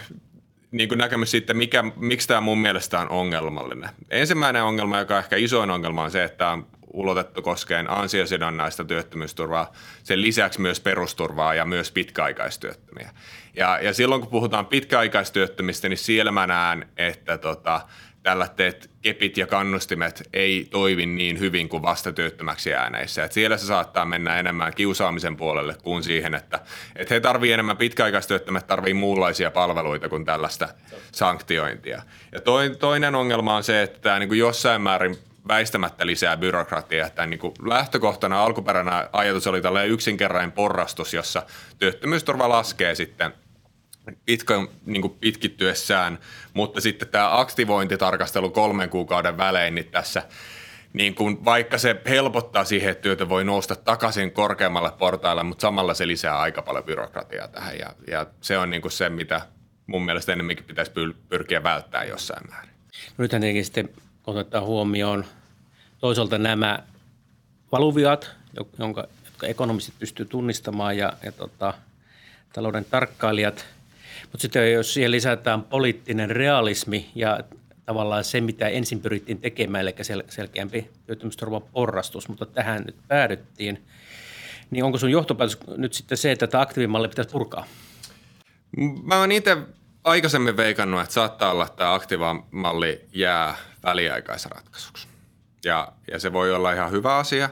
niin 0.71 0.89
kuin 0.89 0.99
näkemys 0.99 1.31
siitä, 1.31 1.53
mikä, 1.53 1.83
miksi 1.95 2.27
tämä 2.27 2.41
mun 2.41 2.59
mielestä 2.59 2.99
on 2.99 3.09
ongelmallinen. 3.09 3.89
Ensimmäinen 4.09 4.63
ongelma, 4.63 4.99
joka 4.99 5.13
on 5.13 5.19
ehkä 5.19 5.35
isoin 5.35 5.69
ongelma, 5.69 6.03
on 6.03 6.11
se, 6.11 6.23
että 6.23 6.37
tämä 6.37 6.51
on 6.51 6.67
ulotettu 6.95 7.41
koskeen 7.41 7.89
ansiosidonnaista 7.89 8.85
työttömyysturvaa, 8.85 9.71
sen 10.03 10.21
lisäksi 10.21 10.61
myös 10.61 10.79
perusturvaa 10.79 11.55
ja 11.55 11.65
myös 11.65 11.91
pitkäaikaistyöttömiä. 11.91 13.09
Ja, 13.55 13.79
ja 13.81 13.93
silloin 13.93 14.21
kun 14.21 14.31
puhutaan 14.31 14.65
pitkäaikaistyöttömistä, 14.65 15.89
niin 15.89 15.97
siellä 15.97 16.31
mä 16.31 16.47
näen, 16.47 16.89
että 16.97 17.37
tota, 17.37 17.81
tällaiset 18.23 18.89
kepit 19.01 19.37
ja 19.37 19.47
kannustimet 19.47 20.29
ei 20.33 20.67
toimi 20.71 21.05
niin 21.05 21.39
hyvin 21.39 21.69
kuin 21.69 21.83
vasta 21.83 22.11
työttömäksi 22.11 22.73
ääneissä. 22.73 23.23
Et 23.23 23.31
siellä 23.31 23.57
se 23.57 23.65
saattaa 23.65 24.05
mennä 24.05 24.39
enemmän 24.39 24.73
kiusaamisen 24.73 25.37
puolelle 25.37 25.75
kuin 25.83 26.03
siihen, 26.03 26.35
että, 26.35 26.59
että 26.95 27.13
he 27.13 27.19
tarvitsevat 27.19 27.53
enemmän 27.53 27.77
pitkäaikaistyöttömät, 27.77 28.67
tarvii 28.67 28.93
muunlaisia 28.93 29.51
palveluita 29.51 30.09
kuin 30.09 30.25
tällaista 30.25 30.67
sanktiointia. 31.11 32.01
Ja 32.31 32.41
toinen 32.79 33.15
ongelma 33.15 33.55
on 33.55 33.63
se, 33.63 33.81
että 33.81 34.19
niin 34.19 34.29
kuin 34.29 34.39
jossain 34.39 34.81
määrin 34.81 35.17
väistämättä 35.47 36.05
lisää 36.05 36.37
byrokratiaa. 36.37 37.07
Että 37.07 37.25
niin 37.25 37.39
kuin 37.39 37.53
lähtökohtana 37.65 38.43
alkuperäinen 38.43 38.93
ajatus 39.13 39.47
oli 39.47 39.61
tällainen 39.61 39.91
yksinkertainen 39.91 40.51
porrastus, 40.51 41.13
jossa 41.13 41.43
työttömyysturva 41.79 42.49
laskee 42.49 42.95
sitten 42.95 43.33
pitkä, 44.25 44.53
niin 44.85 45.01
kuin 45.01 45.13
pitkittyessään, 45.19 46.19
mutta 46.53 46.81
sitten 46.81 47.07
tämä 47.07 47.39
aktivointitarkastelu 47.39 48.49
kolmen 48.49 48.89
kuukauden 48.89 49.37
välein, 49.37 49.75
niin 49.75 49.91
tässä 49.91 50.23
niin 50.93 51.15
kuin, 51.15 51.45
vaikka 51.45 51.77
se 51.77 52.01
helpottaa 52.09 52.65
siihen, 52.65 52.91
että 52.91 53.01
työtä 53.01 53.29
voi 53.29 53.43
nousta 53.43 53.75
takaisin 53.75 54.31
korkeammalle 54.31 54.91
portaille, 54.91 55.43
mutta 55.43 55.61
samalla 55.61 55.93
se 55.93 56.07
lisää 56.07 56.39
aika 56.39 56.61
paljon 56.61 56.83
byrokratiaa 56.83 57.47
tähän 57.47 57.79
ja, 57.79 57.95
ja 58.07 58.25
se 58.41 58.57
on 58.57 58.69
niin 58.69 58.81
kuin 58.81 58.91
se, 58.91 59.09
mitä 59.09 59.41
mun 59.87 60.05
mielestä 60.05 60.33
enemmänkin 60.33 60.65
pitäisi 60.65 60.91
pyrkiä 61.29 61.63
välttää 61.63 62.03
jossain 62.03 62.49
määrin. 62.49 62.71
No 63.17 63.23
nythän 63.23 63.41
tietenkin 63.41 63.65
sitten 63.65 63.89
otetaan 64.27 64.65
huomioon 64.65 65.25
toisaalta 65.99 66.37
nämä 66.37 66.79
valuviat, 67.71 68.31
jonka, 68.79 69.07
jotka 69.25 69.47
ekonomistit 69.47 69.99
pystyvät 69.99 70.29
tunnistamaan 70.29 70.97
ja, 70.97 71.13
ja 71.23 71.31
tota, 71.31 71.73
talouden 72.53 72.85
tarkkailijat. 72.85 73.65
Mutta 74.21 74.41
sitten 74.41 74.73
jos 74.73 74.93
siihen 74.93 75.11
lisätään 75.11 75.63
poliittinen 75.63 76.29
realismi 76.29 77.09
ja 77.15 77.39
tavallaan 77.85 78.23
se, 78.23 78.41
mitä 78.41 78.67
ensin 78.67 78.99
pyrittiin 78.99 79.41
tekemään, 79.41 79.81
eli 79.81 79.91
sel- 79.91 80.25
selkeämpi 80.29 80.89
työttömyysturvan 81.05 81.61
porrastus, 81.61 82.29
mutta 82.29 82.45
tähän 82.45 82.83
nyt 82.85 82.95
päädyttiin, 83.07 83.83
niin 84.71 84.83
onko 84.83 84.97
sun 84.97 85.11
johtopäätös 85.11 85.57
nyt 85.77 85.93
sitten 85.93 86.17
se, 86.17 86.31
että 86.31 86.47
tämä 86.47 86.61
aktiivimalli 86.61 87.07
pitäisi 87.07 87.31
purkaa? 87.31 87.65
Mä 89.03 89.19
oon 89.19 89.31
itse 89.31 89.57
aikaisemmin 90.05 90.57
veikannut, 90.57 91.01
että 91.01 91.13
saattaa 91.13 91.51
olla, 91.51 91.65
että 91.65 91.77
tämä 91.77 91.93
aktiivimalli 91.93 93.05
jää 93.13 93.55
väliaikaisratkaisuksi. 93.83 95.07
Ja, 95.65 95.91
ja 96.11 96.19
se 96.19 96.33
voi 96.33 96.53
olla 96.53 96.73
ihan 96.73 96.91
hyvä 96.91 97.17
asia, 97.17 97.49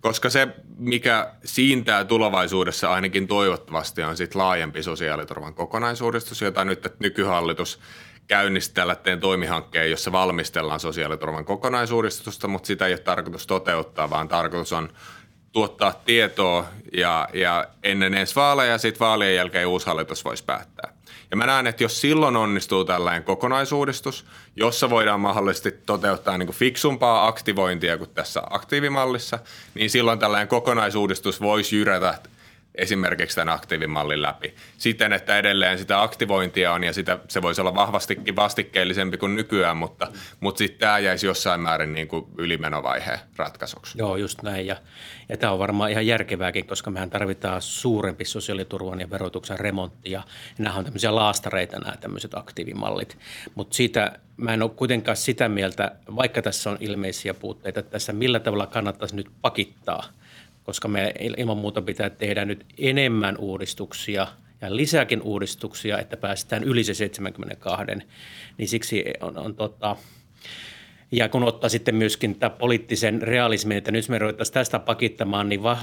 koska 0.00 0.30
se, 0.30 0.48
mikä 0.78 1.30
siintää 1.44 2.04
tulevaisuudessa 2.04 2.90
ainakin 2.90 3.26
toivottavasti 3.26 4.02
on 4.02 4.16
sit 4.16 4.34
laajempi 4.34 4.82
sosiaaliturvan 4.82 5.54
kokonaisuudistus, 5.54 6.40
jota 6.42 6.64
nyt 6.64 6.96
nykyhallitus 6.98 7.80
käynnisti 8.26 8.74
tällaisen 8.74 9.20
toimihankkeen, 9.20 9.90
jossa 9.90 10.12
valmistellaan 10.12 10.80
sosiaaliturvan 10.80 11.44
kokonaisuudistusta, 11.44 12.48
mutta 12.48 12.66
sitä 12.66 12.86
ei 12.86 12.92
ole 12.92 12.98
tarkoitus 12.98 13.46
toteuttaa, 13.46 14.10
vaan 14.10 14.28
tarkoitus 14.28 14.72
on 14.72 14.92
tuottaa 15.52 15.92
tietoa 16.04 16.64
ja, 16.92 17.28
ja 17.34 17.66
ennen 17.82 18.14
ensi 18.14 18.34
vaaleja 18.34 18.72
ja 18.72 18.78
sitten 18.78 19.06
vaalien 19.06 19.34
jälkeen 19.34 19.66
uusi 19.66 19.86
hallitus 19.86 20.24
voisi 20.24 20.44
päättää. 20.44 20.93
Ja 21.34 21.38
mä 21.38 21.46
näen, 21.46 21.66
että 21.66 21.84
jos 21.84 22.00
silloin 22.00 22.36
onnistuu 22.36 22.84
tällainen 22.84 23.24
kokonaisuudistus, 23.24 24.24
jossa 24.56 24.90
voidaan 24.90 25.20
mahdollisesti 25.20 25.72
toteuttaa 25.86 26.38
niin 26.38 26.46
kuin 26.46 26.56
fiksumpaa 26.56 27.26
aktivointia 27.26 27.98
kuin 27.98 28.10
tässä 28.10 28.42
aktiivimallissa, 28.50 29.38
niin 29.74 29.90
silloin 29.90 30.18
tällainen 30.18 30.48
kokonaisuudistus 30.48 31.40
voisi 31.40 31.76
jyrätä 31.76 32.18
esimerkiksi 32.74 33.36
tämän 33.36 33.54
aktiivimallin 33.54 34.22
läpi. 34.22 34.54
Siten, 34.78 35.12
että 35.12 35.38
edelleen 35.38 35.78
sitä 35.78 36.02
aktivointia 36.02 36.72
on 36.72 36.84
ja 36.84 36.92
sitä, 36.92 37.18
se 37.28 37.42
voisi 37.42 37.60
olla 37.60 37.74
vahvastikin 37.74 38.36
vastikkeellisempi 38.36 39.16
kuin 39.16 39.36
nykyään, 39.36 39.76
mutta, 39.76 40.08
mutta 40.40 40.58
sitten 40.58 40.78
tämä 40.78 40.98
jäisi 40.98 41.26
jossain 41.26 41.60
määrin 41.60 41.92
niin 41.92 42.08
kuin 42.08 42.26
ylimenovaiheen 42.38 43.18
ratkaisuksi. 43.36 43.98
Joo, 43.98 44.16
just 44.16 44.42
näin. 44.42 44.66
Ja, 44.66 44.76
ja 45.28 45.36
tämä 45.36 45.52
on 45.52 45.58
varmaan 45.58 45.90
ihan 45.90 46.06
järkevääkin, 46.06 46.66
koska 46.66 46.90
mehän 46.90 47.10
tarvitaan 47.10 47.62
suurempi 47.62 48.24
sosiaaliturvan 48.24 49.00
ja 49.00 49.10
verotuksen 49.10 49.58
remontti. 49.58 50.10
Ja 50.10 50.22
nämä 50.58 50.76
on 50.76 50.84
tämmöisiä 50.84 51.14
laastareita 51.14 51.78
nämä 51.78 51.96
tämmöiset 51.96 52.34
aktiivimallit. 52.34 53.18
Mutta 53.54 53.76
siitä 53.76 54.18
mä 54.36 54.54
en 54.54 54.62
ole 54.62 54.70
kuitenkaan 54.70 55.16
sitä 55.16 55.48
mieltä, 55.48 55.92
vaikka 56.16 56.42
tässä 56.42 56.70
on 56.70 56.76
ilmeisiä 56.80 57.34
puutteita, 57.34 57.80
että 57.80 57.92
tässä 57.92 58.12
millä 58.12 58.40
tavalla 58.40 58.66
kannattaisi 58.66 59.16
nyt 59.16 59.30
pakittaa– 59.42 60.04
koska 60.64 60.88
me 60.88 61.14
ilman 61.36 61.58
muuta 61.58 61.82
pitää 61.82 62.10
tehdä 62.10 62.44
nyt 62.44 62.64
enemmän 62.78 63.38
uudistuksia 63.38 64.26
ja 64.60 64.76
lisääkin 64.76 65.22
uudistuksia, 65.22 65.98
että 65.98 66.16
päästään 66.16 66.64
yli 66.64 66.84
se 66.84 66.94
72, 66.94 67.86
niin 68.58 68.68
siksi 68.68 69.04
on, 69.20 69.38
on 69.38 69.54
tota, 69.54 69.96
ja 71.12 71.28
kun 71.28 71.44
ottaa 71.44 71.70
sitten 71.70 71.94
myöskin 71.94 72.38
tämä 72.38 72.50
poliittisen 72.50 73.22
realismin, 73.22 73.76
että 73.76 73.92
nyt 73.92 74.08
me 74.08 74.18
ruvettaisiin 74.18 74.54
tästä 74.54 74.78
pakittamaan, 74.78 75.48
niin 75.48 75.62
va, 75.62 75.78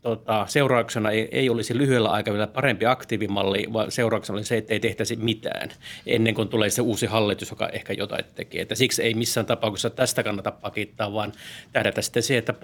tota, 0.00 0.46
seurauksena 0.48 1.10
ei, 1.10 1.28
ei 1.32 1.50
olisi 1.50 1.78
lyhyellä 1.78 2.08
aikavälillä 2.08 2.46
parempi 2.46 2.86
aktiivimalli, 2.86 3.66
vaan 3.72 3.90
seurauksena 3.90 4.36
oli 4.36 4.44
se, 4.44 4.56
että 4.56 4.72
ei 4.72 4.80
tehtäisi 4.80 5.16
mitään 5.16 5.70
ennen 6.06 6.34
kuin 6.34 6.48
tulee 6.48 6.70
se 6.70 6.82
uusi 6.82 7.06
hallitus, 7.06 7.50
joka 7.50 7.68
ehkä 7.68 7.92
jotain 7.92 8.24
tekee. 8.34 8.62
Että 8.62 8.74
siksi 8.74 9.02
ei 9.02 9.14
missään 9.14 9.46
tapauksessa 9.46 9.90
tästä 9.90 10.22
kannata 10.22 10.50
pakittaa, 10.50 11.12
vaan 11.12 11.32
tähdätä 11.72 12.02
sitten 12.02 12.22
se, 12.22 12.38
että 12.38 12.54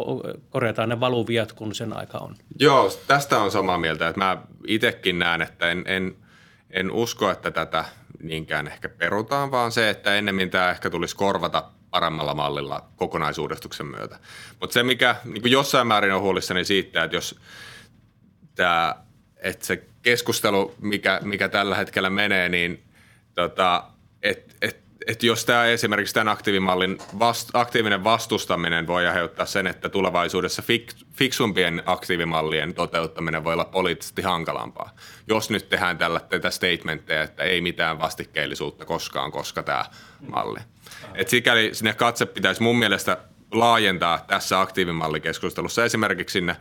korjataan 0.51 0.89
ne 0.89 1.01
valuviat, 1.01 1.53
kun 1.53 1.75
sen 1.75 1.97
aika 1.97 2.19
on. 2.19 2.35
Joo, 2.61 2.91
tästä 3.07 3.39
on 3.39 3.51
samaa 3.51 3.79
mieltä. 3.79 4.09
Että 4.09 4.21
mä 4.21 4.43
itsekin 4.67 5.19
näen, 5.19 5.43
että 5.43 5.71
en, 5.71 5.85
en, 5.87 6.17
en 6.71 6.91
usko, 6.91 7.31
että 7.31 7.51
tätä 7.51 7.85
niinkään 8.23 8.67
ehkä 8.67 8.89
perutaan, 8.89 9.51
vaan 9.51 9.73
se, 9.73 9.91
että 9.91 10.15
ennemmin 10.15 10.51
tämä 10.51 10.71
ehkä 10.71 10.91
tulisi 10.91 11.17
korvata 11.17 11.71
paremmalla 11.91 12.35
mallilla 12.35 12.89
kokonaisuudistuksen 12.97 13.87
myötä. 13.87 14.19
Mutta 14.61 14.75
se, 14.75 14.83
mikä 14.83 15.17
niin 15.25 15.51
jossain 15.51 15.87
määrin 15.87 16.13
on 16.13 16.21
huolissani 16.21 16.65
siitä, 16.65 17.05
että 17.05 17.17
jos 17.17 17.41
tämä, 18.55 18.95
että 19.37 19.67
se 19.67 19.85
keskustelu, 20.03 20.75
mikä, 20.81 21.21
mikä 21.25 21.49
tällä 21.49 21.77
hetkellä 21.77 22.11
menee, 22.11 22.49
niin 22.49 22.83
tota, 23.35 23.85
että 24.23 24.55
et, 24.63 24.88
et 25.07 25.23
jos 25.23 25.45
tämä 25.45 25.65
esimerkiksi 25.65 26.15
tämän 26.15 26.33
aktiivimallin 26.33 26.99
vast, 27.19 27.51
aktiivinen 27.53 28.05
vastustaminen 28.05 28.87
voi 28.87 29.07
aiheuttaa 29.07 29.47
sen, 29.47 29.67
että 29.67 29.89
tulevaisuudessa 29.89 30.63
fik, 30.63 30.93
fiksumpien 31.13 31.83
aktiivimallien 31.87 32.75
toteuttaminen 32.75 33.45
voi 33.45 33.53
olla 33.53 33.65
poliittisesti 33.65 34.23
hankalampaa. 34.23 34.91
Jos 35.27 35.51
nyt 35.51 35.69
tehdään 35.69 35.99
tällä 35.99 36.21
tätä 36.21 36.51
statementteja, 36.51 37.23
että 37.23 37.43
ei 37.43 37.61
mitään 37.61 37.99
vastikkeellisuutta 37.99 38.85
koskaan, 38.85 39.33
koska 39.33 39.63
tämä 39.63 39.85
malli. 40.33 40.61
Et 41.15 41.29
sikäli 41.29 41.71
sinne 41.73 41.95
katse 41.95 42.27
pitäisi 42.27 42.63
mun 42.63 42.79
mielestä 42.79 43.17
laajentaa 43.53 44.25
tässä 44.27 44.61
aktiivimallikeskustelussa 44.61 45.85
esimerkiksi 45.85 46.33
sinne 46.33 46.57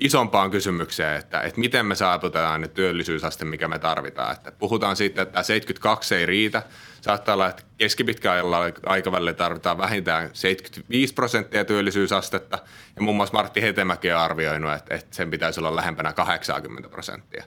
isompaan 0.00 0.50
kysymykseen, 0.50 1.16
että, 1.16 1.40
että 1.40 1.60
miten 1.60 1.86
me 1.86 1.94
saavutetaan 1.94 2.60
ne 2.60 2.68
työllisyysaste, 2.68 3.44
mikä 3.44 3.68
me 3.68 3.78
tarvitaan. 3.78 4.32
Että 4.32 4.52
puhutaan 4.52 4.96
siitä, 4.96 5.22
että 5.22 5.42
72 5.42 6.14
ei 6.14 6.26
riitä. 6.26 6.62
Saattaa 7.04 7.34
olla, 7.34 7.48
että 7.48 7.62
keskipitkällä 7.78 8.72
aikavälillä 8.86 9.34
tarvitaan 9.34 9.78
vähintään 9.78 10.30
75 10.32 11.14
prosenttia 11.14 11.64
työllisyysastetta. 11.64 12.58
Ja 12.96 13.02
muun 13.02 13.16
muassa 13.16 13.32
Martti 13.32 13.62
Hetemäki 13.62 14.12
on 14.12 14.20
arvioinut, 14.20 14.72
että, 14.72 14.94
että 14.94 15.16
sen 15.16 15.30
pitäisi 15.30 15.60
olla 15.60 15.76
lähempänä 15.76 16.12
80 16.12 16.88
prosenttia. 16.88 17.44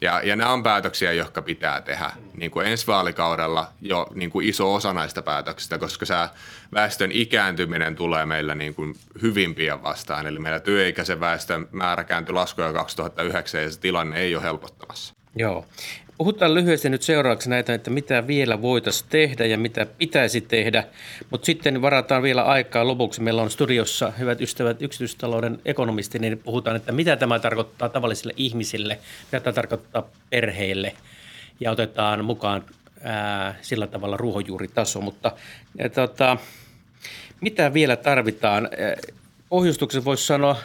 Ja, 0.00 0.20
ja 0.24 0.36
nämä 0.36 0.52
on 0.52 0.62
päätöksiä, 0.62 1.12
jotka 1.12 1.42
pitää 1.42 1.80
tehdä 1.80 2.10
niin 2.34 2.50
kuin 2.50 2.66
ensi 2.66 2.86
vaalikaudella 2.86 3.72
jo 3.80 4.06
niin 4.14 4.30
kuin 4.30 4.48
iso 4.48 4.74
osa 4.74 4.92
näistä 4.92 5.22
päätöksistä, 5.22 5.78
koska 5.78 6.06
se 6.06 6.14
väestön 6.74 7.12
ikääntyminen 7.12 7.96
tulee 7.96 8.26
meillä 8.26 8.54
niin 8.54 8.74
kuin 8.74 8.94
hyvin 9.22 9.54
pian 9.54 9.82
vastaan. 9.82 10.26
Eli 10.26 10.38
meillä 10.38 10.60
työikäisen 10.60 11.20
väestön 11.20 11.68
määrä 11.72 12.04
kääntyi 12.04 12.32
laskuja 12.32 12.72
2009 12.72 13.62
ja 13.62 13.70
se 13.70 13.80
tilanne 13.80 14.16
ei 14.16 14.34
ole 14.34 14.42
helpottamassa. 14.42 15.14
Joo. 15.36 15.66
Puhutaan 16.20 16.54
lyhyesti 16.54 16.88
nyt 16.88 17.02
seuraavaksi 17.02 17.50
näitä, 17.50 17.74
että 17.74 17.90
mitä 17.90 18.26
vielä 18.26 18.62
voitaisiin 18.62 19.10
tehdä 19.10 19.46
ja 19.46 19.58
mitä 19.58 19.86
pitäisi 19.98 20.40
tehdä, 20.40 20.84
mutta 21.30 21.46
sitten 21.46 21.82
varataan 21.82 22.22
vielä 22.22 22.42
aikaa 22.42 22.86
lopuksi. 22.86 23.20
Meillä 23.20 23.42
on 23.42 23.50
studiossa 23.50 24.12
hyvät 24.18 24.40
ystävät 24.40 24.82
yksityistalouden 24.82 25.60
ekonomisti, 25.64 26.18
niin 26.18 26.38
puhutaan, 26.38 26.76
että 26.76 26.92
mitä 26.92 27.16
tämä 27.16 27.38
tarkoittaa 27.38 27.88
tavallisille 27.88 28.34
ihmisille, 28.36 28.98
mitä 29.24 29.40
tämä 29.40 29.54
tarkoittaa 29.54 30.08
perheille 30.30 30.94
ja 31.60 31.70
otetaan 31.70 32.24
mukaan 32.24 32.64
ää, 33.02 33.54
sillä 33.62 33.86
tavalla 33.86 34.16
ruohonjuuritaso. 34.16 35.00
Mutta 35.00 35.32
ja, 35.78 35.90
tota, 35.90 36.36
mitä 37.40 37.74
vielä 37.74 37.96
tarvitaan? 37.96 38.68
Pohjustuksen 39.48 40.04
voisi 40.04 40.26
sanoa 40.26 40.56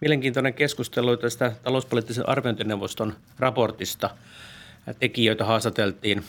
mielenkiintoinen 0.00 0.54
keskustelu 0.54 1.16
tästä 1.16 1.52
talouspoliittisen 1.62 2.28
arviointineuvoston 2.28 3.16
raportista– 3.38 4.10
tekijöitä 4.98 5.44
haastateltiin, 5.44 6.24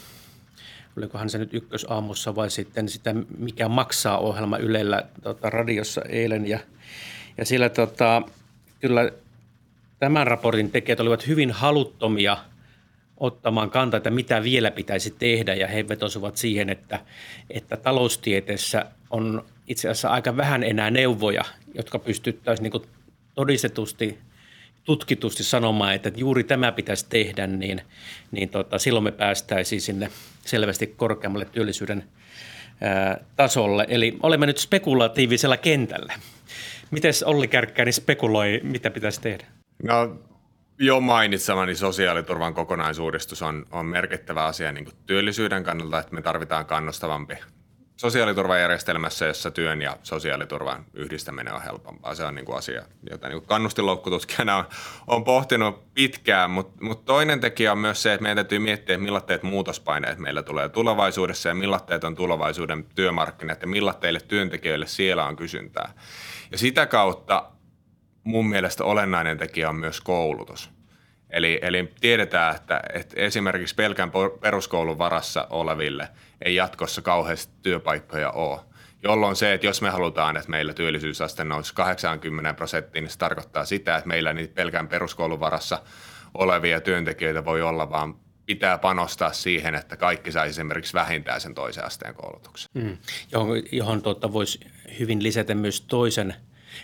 olikohan 0.97 1.29
se 1.29 1.37
nyt 1.37 1.53
ykkösaamussa 1.53 2.35
vai 2.35 2.49
sitten 2.49 2.89
sitä, 2.89 3.15
mikä 3.37 3.69
maksaa 3.69 4.17
ohjelma 4.17 4.57
Ylellä 4.57 5.03
tota, 5.23 5.49
radiossa 5.49 6.01
eilen. 6.01 6.47
Ja, 6.47 6.59
ja 7.37 7.45
sillä 7.45 7.69
tota, 7.69 8.21
kyllä 8.79 9.11
tämän 9.99 10.27
raportin 10.27 10.71
tekijät 10.71 10.99
olivat 10.99 11.27
hyvin 11.27 11.51
haluttomia 11.51 12.37
ottamaan 13.17 13.69
kantaa, 13.69 13.97
että 13.97 14.11
mitä 14.11 14.43
vielä 14.43 14.71
pitäisi 14.71 15.15
tehdä 15.19 15.55
ja 15.55 15.67
he 15.67 15.87
vetosivat 15.87 16.37
siihen, 16.37 16.69
että, 16.69 16.99
että 17.49 17.77
taloustieteessä 17.77 18.85
on 19.09 19.45
itse 19.67 19.89
asiassa 19.89 20.09
aika 20.09 20.37
vähän 20.37 20.63
enää 20.63 20.91
neuvoja, 20.91 21.43
jotka 21.73 21.99
pystyttäisiin 21.99 22.71
niin 22.71 22.89
todistetusti 23.35 24.19
tutkitusti 24.85 25.43
sanomaan, 25.43 25.93
että 25.93 26.11
juuri 26.15 26.43
tämä 26.43 26.71
pitäisi 26.71 27.05
tehdä, 27.09 27.47
niin, 27.47 27.81
niin 28.31 28.49
tota, 28.49 28.79
silloin 28.79 29.03
me 29.03 29.11
päästäisiin 29.11 29.81
sinne 29.81 30.09
selvästi 30.45 30.87
korkeammalle 30.87 31.45
työllisyyden 31.45 32.03
ää, 32.81 33.17
tasolle. 33.35 33.85
Eli 33.89 34.17
olemme 34.23 34.45
nyt 34.45 34.57
spekulatiivisella 34.57 35.57
kentällä. 35.57 36.13
Miten 36.91 37.13
Olli 37.25 37.47
Kärkkäinen 37.47 37.93
spekuloi, 37.93 38.59
mitä 38.63 38.89
pitäisi 38.89 39.21
tehdä? 39.21 39.45
No 39.83 40.17
jo 40.79 40.99
mainitsemani 40.99 41.75
sosiaaliturvan 41.75 42.53
kokonaisuudistus 42.53 43.41
on, 43.41 43.65
on 43.71 43.85
merkittävä 43.85 44.45
asia 44.45 44.71
niin 44.71 44.85
kuin 44.85 44.95
työllisyyden 45.05 45.63
kannalta, 45.63 45.99
että 45.99 46.15
me 46.15 46.21
tarvitaan 46.21 46.65
kannustavampi 46.65 47.35
sosiaaliturvajärjestelmässä, 47.97 49.25
jossa 49.25 49.51
työn 49.51 49.81
ja 49.81 49.97
sosiaaliturvan 50.03 50.85
yhdistäminen 50.93 51.53
on 51.53 51.61
helpompaa. 51.61 52.15
Se 52.15 52.23
on 52.23 52.35
niin 52.35 52.45
kuin 52.45 52.57
asia, 52.57 52.83
jota 53.09 53.29
niin 53.29 53.45
kannustinloukkututkijana 53.45 54.57
on, 54.57 54.65
on 55.07 55.23
pohtinut 55.23 55.93
pitkään, 55.93 56.51
mutta 56.51 56.85
mut 56.85 57.05
toinen 57.05 57.39
tekijä 57.39 57.71
on 57.71 57.77
myös 57.77 58.03
se, 58.03 58.13
että 58.13 58.21
meidän 58.21 58.35
täytyy 58.35 58.59
miettiä, 58.59 58.97
millaiset 58.97 59.43
muutospaineet 59.43 60.19
meillä 60.19 60.43
tulee 60.43 60.69
tulevaisuudessa 60.69 61.49
ja 61.49 61.55
millaiset 61.55 62.03
on 62.03 62.15
tulevaisuuden 62.15 62.85
työmarkkinat 62.95 63.61
ja 63.61 63.67
millaiset 63.67 64.27
työntekijöille 64.27 64.87
siellä 64.87 65.25
on 65.25 65.35
kysyntää. 65.35 65.93
Ja 66.51 66.57
sitä 66.57 66.85
kautta 66.85 67.51
mun 68.23 68.49
mielestä 68.49 68.83
olennainen 68.83 69.37
tekijä 69.37 69.69
on 69.69 69.75
myös 69.75 70.01
koulutus. 70.01 70.74
Eli, 71.35 71.59
eli 71.61 71.93
tiedetään, 72.01 72.55
että, 72.55 72.81
että 72.93 73.21
esimerkiksi 73.21 73.75
pelkän 73.75 74.11
peruskoulun 74.41 74.97
varassa 74.97 75.47
oleville 75.49 76.07
ei 76.41 76.55
jatkossa 76.55 77.01
kauheasti 77.01 77.53
työpaikkoja 77.61 78.31
ole. 78.31 78.59
Jolloin 79.03 79.35
se, 79.35 79.53
että 79.53 79.67
jos 79.67 79.81
me 79.81 79.89
halutaan, 79.89 80.37
että 80.37 80.49
meillä 80.49 80.73
työllisyysaste 80.73 81.43
nousi 81.43 81.73
80 81.73 82.53
prosenttiin, 82.53 83.03
niin 83.03 83.11
se 83.11 83.17
tarkoittaa 83.17 83.65
sitä, 83.65 83.95
että 83.95 84.07
meillä 84.07 84.33
niitä 84.33 84.53
pelkän 84.53 84.87
peruskoulun 84.87 85.39
varassa 85.39 85.81
olevia 86.33 86.81
työntekijöitä 86.81 87.45
voi 87.45 87.61
olla, 87.61 87.89
vaan 87.89 88.15
pitää 88.45 88.77
panostaa 88.77 89.33
siihen, 89.33 89.75
että 89.75 89.97
kaikki 89.97 90.31
saisi 90.31 90.49
esimerkiksi 90.49 90.93
vähintään 90.93 91.41
sen 91.41 91.55
toisen 91.55 91.85
asteen 91.85 92.15
koulutuksen. 92.15 92.69
Mm. 92.73 92.97
Johon, 93.31 93.63
johon 93.71 94.01
tuota 94.01 94.33
voisi 94.33 94.59
hyvin 94.99 95.23
lisätä 95.23 95.55
myös 95.55 95.81
toisen 95.81 96.35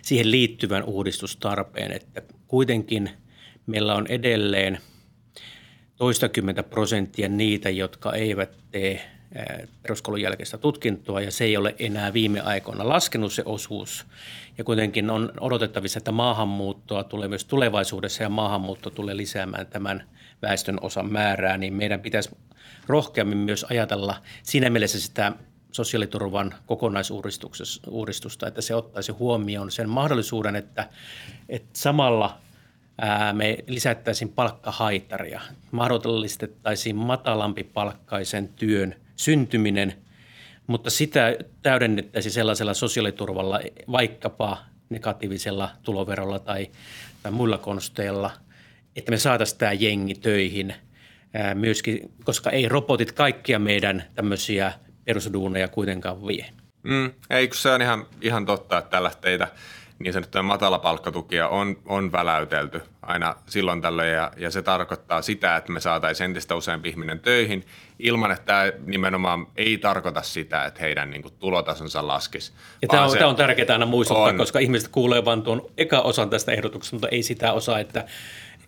siihen 0.02 0.32
liittyvän 0.32 0.84
uudistustarpeen, 0.84 1.92
että 1.92 2.22
kuitenkin– 2.48 3.10
meillä 3.66 3.96
on 3.96 4.08
edelleen 4.08 4.80
toistakymmentä 5.96 6.64
prosenttia 6.64 7.30
niitä, 7.30 7.70
jotka 7.70 8.14
eivät 8.14 8.58
tee 8.72 9.02
peruskoulun 9.82 10.22
jälkeistä 10.22 10.58
tutkintoa 10.58 11.22
ja 11.22 11.32
se 11.32 11.44
ei 11.44 11.58
ole 11.58 11.76
enää 11.80 12.14
viime 12.14 12.42
aikoina 12.42 12.90
laskenut 12.90 13.34
se 13.34 13.44
osuus. 13.46 14.06
Ja 14.58 14.64
kuitenkin 14.64 15.10
on 15.10 15.34
odotettavissa, 15.40 15.98
että 15.98 16.12
maahanmuuttoa 16.12 17.04
tulee 17.04 17.28
myös 17.28 17.46
tulevaisuudessa 17.46 18.24
ja 18.24 18.30
maahanmuutto 18.30 18.90
tulee 18.90 19.18
lisäämään 19.18 19.68
tämän 19.68 20.04
väestön 20.42 20.78
osan 20.82 21.12
määrää, 21.12 21.58
niin 21.58 21.74
meidän 21.74 22.00
pitäisi 22.00 22.30
rohkeammin 22.88 23.38
myös 23.38 23.66
ajatella 23.70 24.22
siinä 24.44 24.70
mielessä 24.70 25.00
sitä 25.00 25.32
sosiaaliturvan 25.72 26.54
kokonaisuudistusta, 26.66 28.48
että 28.48 28.62
se 28.62 28.76
ottaisi 28.76 29.12
huomioon 29.12 29.72
sen 29.72 29.90
mahdollisuuden, 29.90 30.56
että, 30.56 30.90
että 31.50 31.70
samalla– 31.74 32.38
me 33.34 33.58
lisättäisiin 33.68 34.30
palkkahaitaria, 34.30 35.42
mahdollistettaisiin 35.72 36.96
matalampi 36.96 37.64
palkkaisen 37.64 38.48
työn 38.48 38.96
syntyminen, 39.16 39.94
mutta 40.68 40.90
sitä 40.90 41.36
täydennettäisiin 41.62 42.34
sellaisella 42.34 42.74
sosiaaliturvalla, 42.74 43.60
vaikkapa 43.92 44.58
negatiivisella 44.90 45.70
tuloverolla 45.84 46.40
tai, 46.40 46.68
tai 47.24 47.32
muilla 47.32 47.58
konsteilla, 47.58 48.32
että 48.96 49.12
me 49.12 49.18
saataisiin 49.18 49.60
tämä 49.60 49.74
jengi 49.74 50.16
töihin. 50.16 50.74
Myöskin, 51.54 52.12
koska 52.24 52.50
ei 52.50 52.70
robotit 52.70 53.12
kaikkia 53.12 53.60
meidän 53.60 54.04
tämmöisiä 54.16 54.74
perusduuneja 55.06 55.68
kuitenkaan 55.68 56.28
vie. 56.28 56.46
Mm, 56.84 57.12
ei, 57.30 57.48
kun 57.48 57.58
se 57.58 57.70
on 57.70 57.82
ihan, 57.82 58.06
ihan 58.22 58.46
totta, 58.46 58.78
että 58.78 58.90
tällä 58.90 59.12
teitä– 59.22 59.48
niin 60.04 60.14
sanottuja 60.14 60.44
matalapalkkatukia 60.44 61.48
on, 61.48 61.78
on 61.86 62.12
väläytelty 62.12 62.82
aina 63.02 63.36
silloin 63.46 63.82
tällöin 63.82 64.14
ja, 64.14 64.32
ja 64.38 64.52
se 64.52 64.62
tarkoittaa 64.62 65.22
sitä, 65.22 65.56
että 65.56 65.72
me 65.72 65.80
saataisiin 65.80 66.26
entistä 66.26 66.56
useampi 66.56 66.90
ihminen 66.90 67.20
töihin 67.20 67.66
ilman, 68.00 68.32
että 68.32 68.46
tämä 68.46 68.72
nimenomaan 68.86 69.48
ei 69.58 69.78
tarkoita 69.78 70.22
sitä, 70.22 70.66
että 70.66 70.80
heidän 70.82 71.10
niin 71.10 71.22
kuin, 71.22 71.34
tulotasonsa 71.40 72.08
laskisi. 72.08 72.52
Ja 72.82 72.88
tämä 72.88 73.06
on, 73.06 73.18
tämä 73.18 73.30
on 73.30 73.36
tärkeää 73.36 73.74
aina 73.74 73.86
muistuttaa, 73.86 74.24
on, 74.24 74.38
koska 74.38 74.60
ihmiset 74.60 74.90
kuulee 74.90 75.26
vain 75.26 75.42
tuon 75.42 75.70
eka 75.78 76.00
osan 76.00 76.30
tästä 76.30 76.52
ehdotuksesta, 76.52 76.96
mutta 76.96 77.10
ei 77.10 77.24
sitä 77.24 77.54
osaa, 77.54 77.80
että 77.80 78.06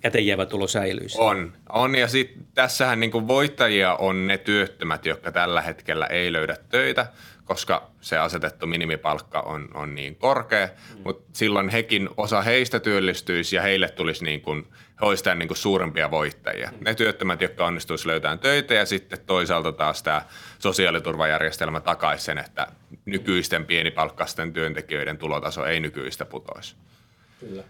käteenjäävä 0.02 0.46
tulo 0.46 0.68
säilyisi. 0.68 1.18
On, 1.20 1.54
on 1.70 1.96
ja 1.96 2.08
sitten 2.08 2.48
tässähän 2.54 3.00
niin 3.00 3.12
kuin 3.12 3.28
voittajia 3.28 3.96
on 3.96 4.28
ne 4.28 4.38
työttömät, 4.38 5.06
jotka 5.06 5.32
tällä 5.32 5.62
hetkellä 5.62 6.06
ei 6.06 6.34
löydä 6.34 6.58
töitä– 6.70 7.08
koska 7.46 7.92
se 8.02 8.18
asetettu 8.18 8.68
minimipalkka 8.68 9.40
on, 9.40 9.70
on 9.74 9.96
niin 9.96 10.16
korkea, 10.16 10.68
mm. 10.68 11.02
mutta 11.04 11.30
silloin 11.34 11.70
hekin, 11.70 12.10
osa 12.18 12.42
heistä 12.42 12.80
työllistyisi 12.80 13.56
ja 13.56 13.62
heille 13.62 13.90
tulisi 13.90 14.26
niin 14.26 14.42
kuin, 14.42 14.68
he 15.02 15.06
olisivat 15.06 15.38
niin 15.38 15.48
kuin 15.48 15.58
suurempia 15.58 16.12
voittajia. 16.12 16.70
Mm. 16.72 16.78
Ne 16.82 16.96
työttömät, 16.96 17.42
jotka 17.42 17.66
onnistuisi 17.66 18.08
löytämään 18.08 18.40
töitä 18.40 18.74
ja 18.74 18.86
sitten 18.86 19.20
toisaalta 19.26 19.72
taas 19.72 20.04
tämä 20.04 20.22
sosiaaliturvajärjestelmä 20.60 21.80
takaisi 21.80 22.26
sen, 22.26 22.38
että 22.38 22.68
nykyisten 23.06 23.66
pienipalkkaisten 23.66 24.54
työntekijöiden 24.54 25.18
tulotaso 25.18 25.66
ei 25.66 25.80
nykyistä 25.80 26.26
putoisi. 26.26 26.76
Kyllä. 27.40 27.64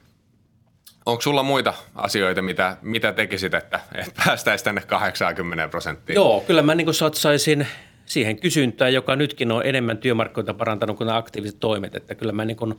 Onko 1.06 1.22
sulla 1.22 1.44
muita 1.44 1.74
asioita, 1.96 2.42
mitä, 2.42 2.78
mitä 2.82 3.14
tekisit, 3.14 3.54
että, 3.54 3.80
että 3.96 4.22
päästäisiin 4.26 4.66
tänne 4.66 4.82
80 4.82 5.68
prosenttiin? 5.68 6.16
Joo, 6.16 6.42
kyllä 6.42 6.62
mä 6.62 6.76
niin 6.76 6.94
satsaisin 6.94 7.68
siihen 8.06 8.40
kysyntään, 8.40 8.94
joka 8.94 9.16
nytkin 9.16 9.52
on 9.52 9.66
enemmän 9.66 9.98
työmarkkinoita 9.98 10.54
parantanut 10.54 10.98
kuin 10.98 11.06
nämä 11.06 11.18
aktiiviset 11.18 11.60
toimet. 11.60 11.96
Että 11.96 12.16
kyllä 12.16 12.32
mä 12.32 12.46
niin 12.46 12.58
kuin, 12.58 12.76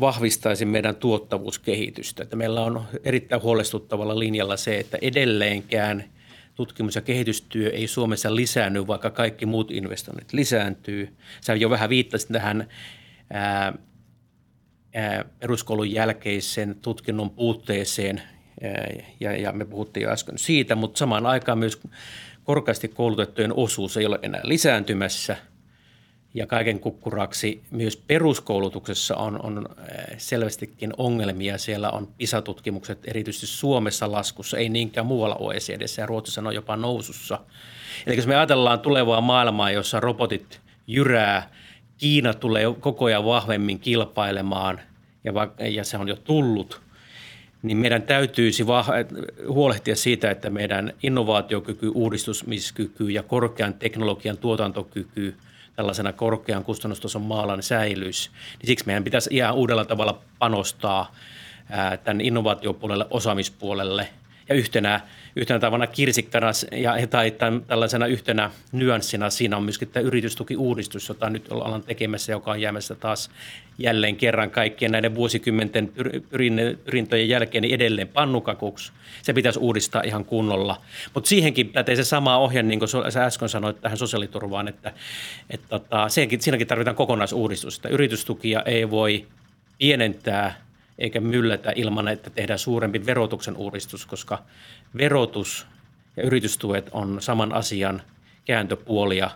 vahvistaisin 0.00 0.68
meidän 0.68 0.96
tuottavuuskehitystä. 0.96 2.22
Että 2.22 2.36
meillä 2.36 2.60
on 2.60 2.84
erittäin 3.04 3.42
huolestuttavalla 3.42 4.18
linjalla 4.18 4.56
se, 4.56 4.78
että 4.78 4.98
edelleenkään 5.02 6.04
tutkimus- 6.54 6.94
ja 6.94 7.00
kehitystyö 7.00 7.70
ei 7.70 7.86
Suomessa 7.86 8.36
lisäänny, 8.36 8.86
vaikka 8.86 9.10
kaikki 9.10 9.46
muut 9.46 9.70
investoinnit 9.70 10.32
lisääntyy. 10.32 11.16
Sä 11.40 11.54
jo 11.54 11.70
vähän 11.70 11.90
viittasit 11.90 12.28
tähän 12.32 12.68
ää, 13.32 13.72
ää, 14.94 15.24
peruskoulun 15.40 15.90
jälkeisen 15.90 16.76
tutkinnon 16.82 17.30
puutteeseen, 17.30 18.22
ja, 19.20 19.36
ja 19.36 19.52
me 19.52 19.64
puhuttiin 19.64 20.04
jo 20.04 20.10
äsken 20.10 20.38
siitä, 20.38 20.74
mutta 20.74 20.98
samaan 20.98 21.26
aikaan 21.26 21.58
myös 21.58 21.80
korkeasti 22.44 22.88
koulutettujen 22.88 23.52
osuus 23.56 23.96
ei 23.96 24.06
ole 24.06 24.18
enää 24.22 24.40
lisääntymässä 24.44 25.36
ja 26.34 26.46
kaiken 26.46 26.80
kukkuraksi 26.80 27.62
myös 27.70 27.96
peruskoulutuksessa 27.96 29.16
on, 29.16 29.44
on 29.44 29.68
selvästikin 30.18 30.92
ongelmia. 30.96 31.58
Siellä 31.58 31.90
on 31.90 32.08
PISA-tutkimukset 32.18 32.98
erityisesti 33.04 33.46
Suomessa 33.46 34.12
laskussa, 34.12 34.58
ei 34.58 34.68
niinkään 34.68 35.06
muualla 35.06 35.36
OECDssä 35.38 36.02
ja 36.02 36.06
Ruotsissa 36.06 36.40
on 36.40 36.54
jopa 36.54 36.76
nousussa. 36.76 37.40
Eli 38.06 38.16
jos 38.16 38.26
me 38.26 38.36
ajatellaan 38.36 38.80
tulevaa 38.80 39.20
maailmaa, 39.20 39.70
jossa 39.70 40.00
robotit 40.00 40.60
jyrää, 40.86 41.50
Kiina 41.98 42.34
tulee 42.34 42.74
koko 42.80 43.04
ajan 43.04 43.24
vahvemmin 43.24 43.78
kilpailemaan 43.78 44.80
ja, 45.24 45.32
ja 45.68 45.84
se 45.84 45.98
on 45.98 46.08
jo 46.08 46.16
tullut– 46.16 46.80
niin 47.64 47.76
meidän 47.76 48.02
täytyisi 48.02 48.64
huolehtia 49.48 49.96
siitä, 49.96 50.30
että 50.30 50.50
meidän 50.50 50.92
innovaatiokyky, 51.02 51.90
uudistusmiskyky 51.94 53.10
ja 53.10 53.22
korkean 53.22 53.74
teknologian 53.74 54.36
tuotantokyky 54.36 55.34
tällaisena 55.76 56.12
korkean 56.12 56.64
kustannustason 56.64 57.22
maalla 57.22 57.56
niin 57.56 57.62
säilyisi. 57.62 58.30
Niin 58.58 58.66
siksi 58.66 58.86
meidän 58.86 59.04
pitäisi 59.04 59.30
ihan 59.32 59.54
uudella 59.54 59.84
tavalla 59.84 60.18
panostaa 60.38 61.14
tämän 62.04 62.20
innovaatiopuolelle, 62.20 63.06
osaamispuolelle– 63.10 64.08
ja 64.48 64.54
yhtenä, 64.54 65.00
yhtenä 65.36 65.58
tavalla 65.58 65.86
kirsikkana 65.86 66.50
ja, 66.72 67.06
tai 67.06 67.30
tämän, 67.30 67.62
tällaisena 67.62 68.06
yhtenä 68.06 68.50
nyanssina 68.72 69.30
siinä 69.30 69.56
on 69.56 69.62
myöskin 69.62 69.88
tämä 69.88 70.06
yritystukiuudistus, 70.06 71.08
jota 71.08 71.30
nyt 71.30 71.52
ollaan 71.52 71.82
tekemässä, 71.82 72.32
joka 72.32 72.50
on 72.50 72.60
jäämässä 72.60 72.94
taas 72.94 73.30
jälleen 73.78 74.16
kerran 74.16 74.50
kaikkien 74.50 74.92
näiden 74.92 75.14
vuosikymmenten 75.14 75.92
pyrintöjen 76.84 77.28
jälkeen 77.28 77.62
niin 77.62 77.74
edelleen 77.74 78.08
pannukakuksi. 78.08 78.92
Se 79.22 79.32
pitäisi 79.32 79.58
uudistaa 79.58 80.02
ihan 80.02 80.24
kunnolla. 80.24 80.80
Mutta 81.14 81.28
siihenkin 81.28 81.68
pätee 81.68 81.96
se 81.96 82.04
sama 82.04 82.38
ohje, 82.38 82.62
niin 82.62 82.78
kuin 82.78 82.88
sä 82.88 83.24
äsken 83.24 83.48
sanoit 83.48 83.80
tähän 83.80 83.98
sosiaaliturvaan, 83.98 84.68
että, 84.68 84.92
että 85.50 85.68
tota, 85.68 86.08
siinäkin 86.08 86.66
tarvitaan 86.66 86.96
kokonaisuudistusta. 86.96 87.88
Yritystukia 87.88 88.62
ei 88.66 88.90
voi 88.90 89.26
pienentää– 89.78 90.54
eikä 90.98 91.20
myllätä 91.20 91.72
ilman, 91.76 92.08
että 92.08 92.30
tehdään 92.30 92.58
suurempi 92.58 93.06
verotuksen 93.06 93.56
uudistus, 93.56 94.06
koska 94.06 94.42
verotus 94.96 95.66
ja 96.16 96.22
yritystuet 96.22 96.88
on 96.92 97.22
saman 97.22 97.52
asian 97.52 98.02
kääntöpuolia 98.44 99.30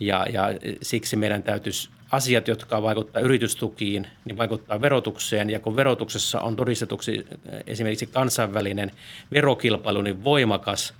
ja, 0.00 0.26
ja 0.32 0.42
siksi 0.82 1.16
meidän 1.16 1.42
täytyisi 1.42 1.90
asiat, 2.12 2.48
jotka 2.48 2.82
vaikuttavat 2.82 3.24
yritystukiin, 3.24 4.06
niin 4.24 4.36
vaikuttaa 4.36 4.80
verotukseen. 4.80 5.50
Ja 5.50 5.60
kun 5.60 5.76
verotuksessa 5.76 6.40
on 6.40 6.56
todistetuksi 6.56 7.26
esimerkiksi 7.66 8.06
kansainvälinen 8.06 8.90
verokilpailu 9.32 10.02
niin 10.02 10.24
voimakas, 10.24 10.94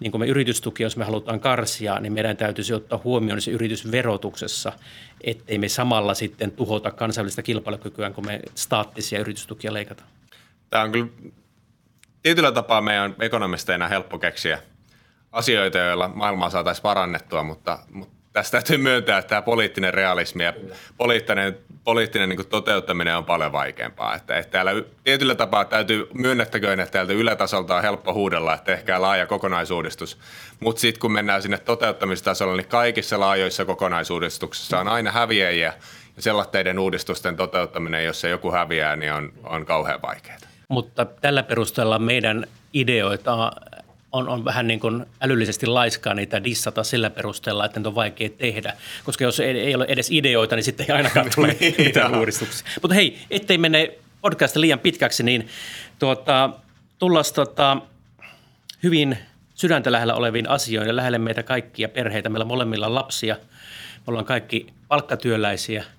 niin 0.00 0.10
kun 0.10 0.20
me 0.20 0.26
yritystuki, 0.26 0.82
jos 0.82 0.96
me 0.96 1.04
halutaan 1.04 1.40
karsia, 1.40 2.00
niin 2.00 2.12
meidän 2.12 2.36
täytyisi 2.36 2.74
ottaa 2.74 3.00
huomioon 3.04 3.40
se 3.40 3.50
yritysverotuksessa, 3.50 4.72
ettei 5.20 5.58
me 5.58 5.68
samalla 5.68 6.14
sitten 6.14 6.50
tuhota 6.50 6.90
kansainvälistä 6.90 7.42
kilpailukykyä, 7.42 8.10
kun 8.10 8.26
me 8.26 8.40
staattisia 8.54 9.20
yritystukia 9.20 9.72
leikataan. 9.72 10.08
Tämä 10.70 10.84
on 10.84 10.92
kyllä 10.92 11.08
tietyllä 12.22 12.52
tapaa 12.52 12.80
meidän 12.80 13.14
ekonomisteina 13.20 13.88
helppo 13.88 14.18
keksiä 14.18 14.62
asioita, 15.32 15.78
joilla 15.78 16.08
maailmaa 16.08 16.50
saataisiin 16.50 16.82
parannettua, 16.82 17.42
mutta, 17.42 17.78
mutta 17.90 18.17
tästä 18.32 18.50
täytyy 18.50 18.76
myöntää, 18.76 19.18
että 19.18 19.28
tämä 19.28 19.42
poliittinen 19.42 19.94
realismi 19.94 20.44
ja 20.44 20.52
poliittinen, 20.96 21.58
poliittinen 21.84 22.28
niin 22.28 22.46
toteuttaminen 22.48 23.16
on 23.16 23.24
paljon 23.24 23.52
vaikeampaa. 23.52 24.14
Että, 24.14 24.38
että 24.38 24.52
täällä 24.52 24.72
tietyllä 25.04 25.34
tapaa 25.34 25.64
täytyy 25.64 26.08
myönnettäköön, 26.14 26.80
että 26.80 26.92
täältä 26.92 27.12
ylätasolta 27.12 27.76
on 27.76 27.82
helppo 27.82 28.14
huudella, 28.14 28.54
että 28.54 28.72
ehkä 28.72 29.02
laaja 29.02 29.26
kokonaisuudistus. 29.26 30.18
Mutta 30.60 30.80
sitten 30.80 31.00
kun 31.00 31.12
mennään 31.12 31.42
sinne 31.42 31.58
toteuttamistasolle, 31.58 32.56
niin 32.56 32.68
kaikissa 32.68 33.20
laajoissa 33.20 33.64
kokonaisuudistuksissa 33.64 34.80
on 34.80 34.88
aina 34.88 35.12
häviäjiä. 35.12 35.72
Ja 36.16 36.22
sellaisten 36.22 36.78
uudistusten 36.78 37.36
toteuttaminen, 37.36 38.04
jos 38.04 38.20
se 38.20 38.28
joku 38.28 38.52
häviää, 38.52 38.96
niin 38.96 39.12
on, 39.12 39.32
on 39.44 39.66
kauhean 39.66 40.02
vaikeaa. 40.02 40.38
Mutta 40.68 41.04
tällä 41.04 41.42
perusteella 41.42 41.98
meidän 41.98 42.46
ideoita 42.72 43.52
on, 44.12 44.28
on 44.28 44.44
vähän 44.44 44.66
niin 44.66 44.80
kuin 44.80 45.06
älyllisesti 45.20 45.66
laiskaa 45.66 46.14
niitä 46.14 46.44
dissata 46.44 46.84
sillä 46.84 47.10
perusteella, 47.10 47.64
että 47.64 47.80
ne 47.80 47.88
on 47.88 47.94
vaikea 47.94 48.28
tehdä. 48.28 48.74
Koska 49.04 49.24
jos 49.24 49.40
ei, 49.40 49.60
ei 49.60 49.74
ole 49.74 49.84
edes 49.88 50.10
ideoita, 50.10 50.56
niin 50.56 50.64
sitten 50.64 50.86
ei 50.88 50.96
ainakaan 50.96 51.30
tule 51.34 51.56
mitään 51.78 52.14
uudistuksia. 52.14 52.68
Mutta 52.82 52.94
hei, 52.94 53.18
ettei 53.30 53.58
mene 53.58 53.94
podcast 54.20 54.56
liian 54.56 54.78
pitkäksi, 54.78 55.22
niin 55.22 55.48
tuota, 55.98 56.50
tullaan 56.98 57.24
tota, 57.34 57.76
hyvin 58.82 59.18
sydäntä 59.54 59.92
lähellä 59.92 60.14
oleviin 60.14 60.48
asioihin 60.48 60.88
ja 60.88 60.96
lähelle 60.96 61.18
meitä 61.18 61.42
kaikkia 61.42 61.88
perheitä. 61.88 62.28
Meillä 62.28 62.44
molemmilla 62.44 62.86
on 62.86 62.94
lapsia, 62.94 63.36
me 63.96 64.02
ollaan 64.06 64.26
kaikki 64.26 64.66
palkkatyöläisiä– 64.88 65.84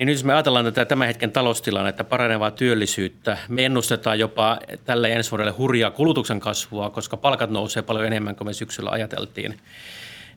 niin 0.00 0.06
nyt 0.06 0.16
jos 0.16 0.24
me 0.24 0.32
ajatellaan 0.32 0.64
tätä 0.64 0.84
tämän 0.84 1.08
hetken 1.08 1.32
taloustilannetta, 1.32 2.04
paranevaa 2.04 2.50
työllisyyttä, 2.50 3.38
me 3.48 3.64
ennustetaan 3.64 4.18
jopa 4.18 4.58
tälle 4.84 5.12
ensi 5.12 5.30
vuodelle 5.30 5.52
hurjaa 5.52 5.90
kulutuksen 5.90 6.40
kasvua, 6.40 6.90
koska 6.90 7.16
palkat 7.16 7.50
nousee 7.50 7.82
paljon 7.82 8.06
enemmän 8.06 8.36
kuin 8.36 8.48
me 8.48 8.52
syksyllä 8.52 8.90
ajateltiin. 8.90 9.60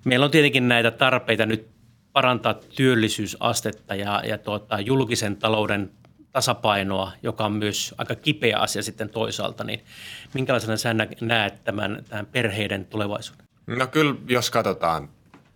Meillä 0.05 0.23
on 0.25 0.31
tietenkin 0.31 0.67
näitä 0.67 0.91
tarpeita 0.91 1.45
nyt 1.45 1.67
parantaa 2.13 2.53
työllisyysastetta 2.53 3.95
ja, 3.95 4.21
ja 4.25 4.37
tuota, 4.37 4.79
julkisen 4.79 5.35
talouden 5.35 5.91
tasapainoa, 6.31 7.11
joka 7.21 7.45
on 7.45 7.53
myös 7.53 7.95
aika 7.97 8.15
kipeä 8.15 8.57
asia 8.57 8.83
sitten 8.83 9.09
toisaalta, 9.09 9.63
niin 9.63 9.83
minkälaisena 10.33 10.77
sä 10.77 10.95
näet 11.21 11.63
tämän, 11.63 12.03
tämän 12.09 12.25
perheiden 12.25 12.85
tulevaisuuden? 12.85 13.45
No 13.67 13.87
kyllä, 13.87 14.15
jos 14.27 14.49
katsotaan 14.49 15.09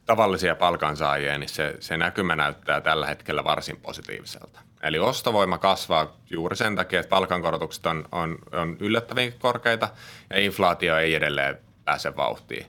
tavallisia 0.07 0.55
palkansaajia, 0.55 1.37
niin 1.37 1.49
se, 1.49 1.75
se 1.79 1.97
näkymä 1.97 2.35
näyttää 2.35 2.81
tällä 2.81 3.07
hetkellä 3.07 3.43
varsin 3.43 3.77
positiiviselta. 3.77 4.59
Eli 4.83 4.99
ostovoima 4.99 5.57
kasvaa 5.57 6.17
juuri 6.29 6.55
sen 6.55 6.75
takia, 6.75 6.99
että 6.99 7.09
palkankorotukset 7.09 7.85
on, 7.85 8.05
on, 8.11 8.37
on 8.51 8.77
yllättävän 8.79 9.33
korkeita 9.39 9.89
ja 10.29 10.39
inflaatio 10.39 10.97
ei 10.97 11.15
edelleen 11.15 11.57
pääse 11.85 12.15
vauhtiin. 12.15 12.65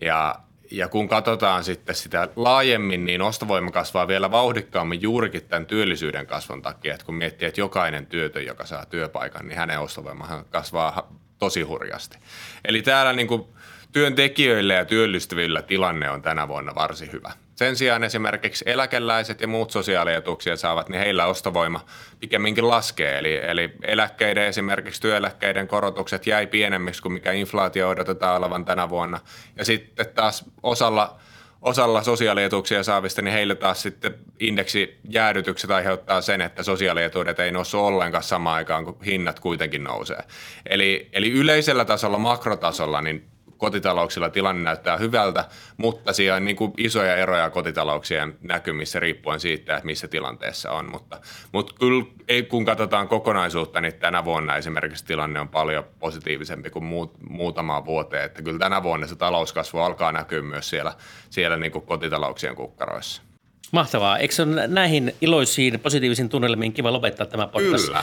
Ja, 0.00 0.34
ja 0.70 0.88
kun 0.88 1.08
katsotaan 1.08 1.64
sitten 1.64 1.94
sitä 1.94 2.28
laajemmin, 2.36 3.04
niin 3.04 3.22
ostovoima 3.22 3.70
kasvaa 3.70 4.08
vielä 4.08 4.30
vauhdikkaammin 4.30 5.02
juurikin 5.02 5.42
tämän 5.42 5.66
työllisyyden 5.66 6.26
kasvun 6.26 6.62
takia. 6.62 6.94
Että 6.94 7.06
kun 7.06 7.14
miettii, 7.14 7.48
että 7.48 7.60
jokainen 7.60 8.06
työtön, 8.06 8.46
joka 8.46 8.66
saa 8.66 8.86
työpaikan, 8.86 9.48
niin 9.48 9.58
hänen 9.58 9.80
ostovoimahan 9.80 10.44
kasvaa 10.44 11.12
tosi 11.38 11.62
hurjasti. 11.62 12.18
Eli 12.64 12.82
täällä 12.82 13.12
niin 13.12 13.28
kuin 13.28 13.44
Työntekijöille 13.92 14.74
ja 14.74 14.84
työllistyvillä 14.84 15.62
tilanne 15.62 16.10
on 16.10 16.22
tänä 16.22 16.48
vuonna 16.48 16.74
varsin 16.74 17.12
hyvä. 17.12 17.32
Sen 17.54 17.76
sijaan 17.76 18.04
esimerkiksi 18.04 18.64
eläkeläiset 18.66 19.40
ja 19.40 19.48
muut 19.48 19.70
sosiaalietuuksia 19.70 20.56
saavat, 20.56 20.88
niin 20.88 21.00
heillä 21.00 21.26
ostovoima 21.26 21.84
pikemminkin 22.20 22.68
laskee. 22.68 23.18
Eli, 23.18 23.40
eli 23.42 23.72
eläkkeiden 23.82 24.44
esimerkiksi 24.44 25.00
työeläkkeiden 25.00 25.68
korotukset 25.68 26.26
jäi 26.26 26.46
pienemmiksi 26.46 27.02
kuin 27.02 27.12
mikä 27.12 27.32
inflaatio 27.32 27.88
odotetaan 27.88 28.36
olevan 28.36 28.64
tänä 28.64 28.88
vuonna. 28.88 29.20
Ja 29.56 29.64
sitten 29.64 30.06
taas 30.14 30.44
osalla, 30.62 31.20
osalla 31.62 32.02
sosiaalietuuksia 32.02 32.82
saavista, 32.82 33.22
niin 33.22 33.32
heille 33.32 33.54
taas 33.54 33.82
sitten 33.82 34.14
indeksijäädytykset 34.40 35.70
aiheuttaa 35.70 36.20
sen, 36.20 36.40
että 36.40 36.62
sosiaalietuudet 36.62 37.40
ei 37.40 37.52
noussut 37.52 37.80
ollenkaan 37.80 38.22
samaan 38.22 38.56
aikaan, 38.56 38.84
kun 38.84 38.98
hinnat 39.06 39.40
kuitenkin 39.40 39.84
nousee. 39.84 40.22
Eli, 40.66 41.08
eli 41.12 41.30
yleisellä 41.30 41.84
tasolla, 41.84 42.18
makrotasolla, 42.18 43.00
niin 43.00 43.29
kotitalouksilla 43.60 44.30
tilanne 44.30 44.62
näyttää 44.62 44.96
hyvältä, 44.96 45.44
mutta 45.76 46.12
siellä 46.12 46.36
on 46.36 46.44
niin 46.44 46.56
kuin 46.56 46.72
isoja 46.76 47.16
eroja 47.16 47.50
kotitalouksien 47.50 48.38
näkymissä 48.42 49.00
riippuen 49.00 49.40
siitä, 49.40 49.76
että 49.76 49.86
missä 49.86 50.08
tilanteessa 50.08 50.72
on. 50.72 50.90
Mutta, 50.90 51.20
mutta 51.52 51.74
kyllä 51.80 52.04
ei, 52.28 52.42
kun 52.42 52.64
katsotaan 52.64 53.08
kokonaisuutta, 53.08 53.80
niin 53.80 53.94
tänä 53.94 54.24
vuonna 54.24 54.56
esimerkiksi 54.56 55.04
tilanne 55.04 55.40
on 55.40 55.48
paljon 55.48 55.84
positiivisempi 55.98 56.70
kuin 56.70 56.84
muut, 56.84 57.14
muutamaan 57.28 57.84
vuoteen. 57.84 58.24
Että 58.24 58.42
kyllä 58.42 58.58
tänä 58.58 58.82
vuonna 58.82 59.06
se 59.06 59.16
talouskasvu 59.16 59.78
alkaa 59.78 60.12
näkyä 60.12 60.42
myös 60.42 60.70
siellä, 60.70 60.94
siellä 61.30 61.56
niin 61.56 61.72
kuin 61.72 61.86
kotitalouksien 61.86 62.56
kukkaroissa. 62.56 63.29
Mahtavaa. 63.70 64.18
Eikö 64.18 64.34
se 64.34 64.42
ole 64.42 64.66
näihin 64.66 65.14
iloisiin, 65.20 65.80
positiivisiin 65.80 66.28
tunnelmiin 66.28 66.72
kiva 66.72 66.92
lopettaa 66.92 67.26
tämä 67.26 67.46
podcast? 67.46 67.86
Kyllä. 67.86 68.02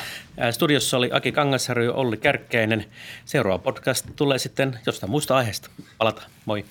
Studiossa 0.51 0.97
oli 0.97 1.09
Aki 1.13 1.31
Kangasharju 1.31 1.85
ja 1.85 1.93
Olli 1.93 2.17
Kärkkäinen. 2.17 2.85
Seuraava 3.25 3.57
podcast 3.57 4.05
tulee 4.15 4.37
sitten 4.37 4.79
jostain 4.85 5.11
muusta 5.11 5.37
aiheesta. 5.37 5.69
Palataan. 5.97 6.29
Moi. 6.45 6.65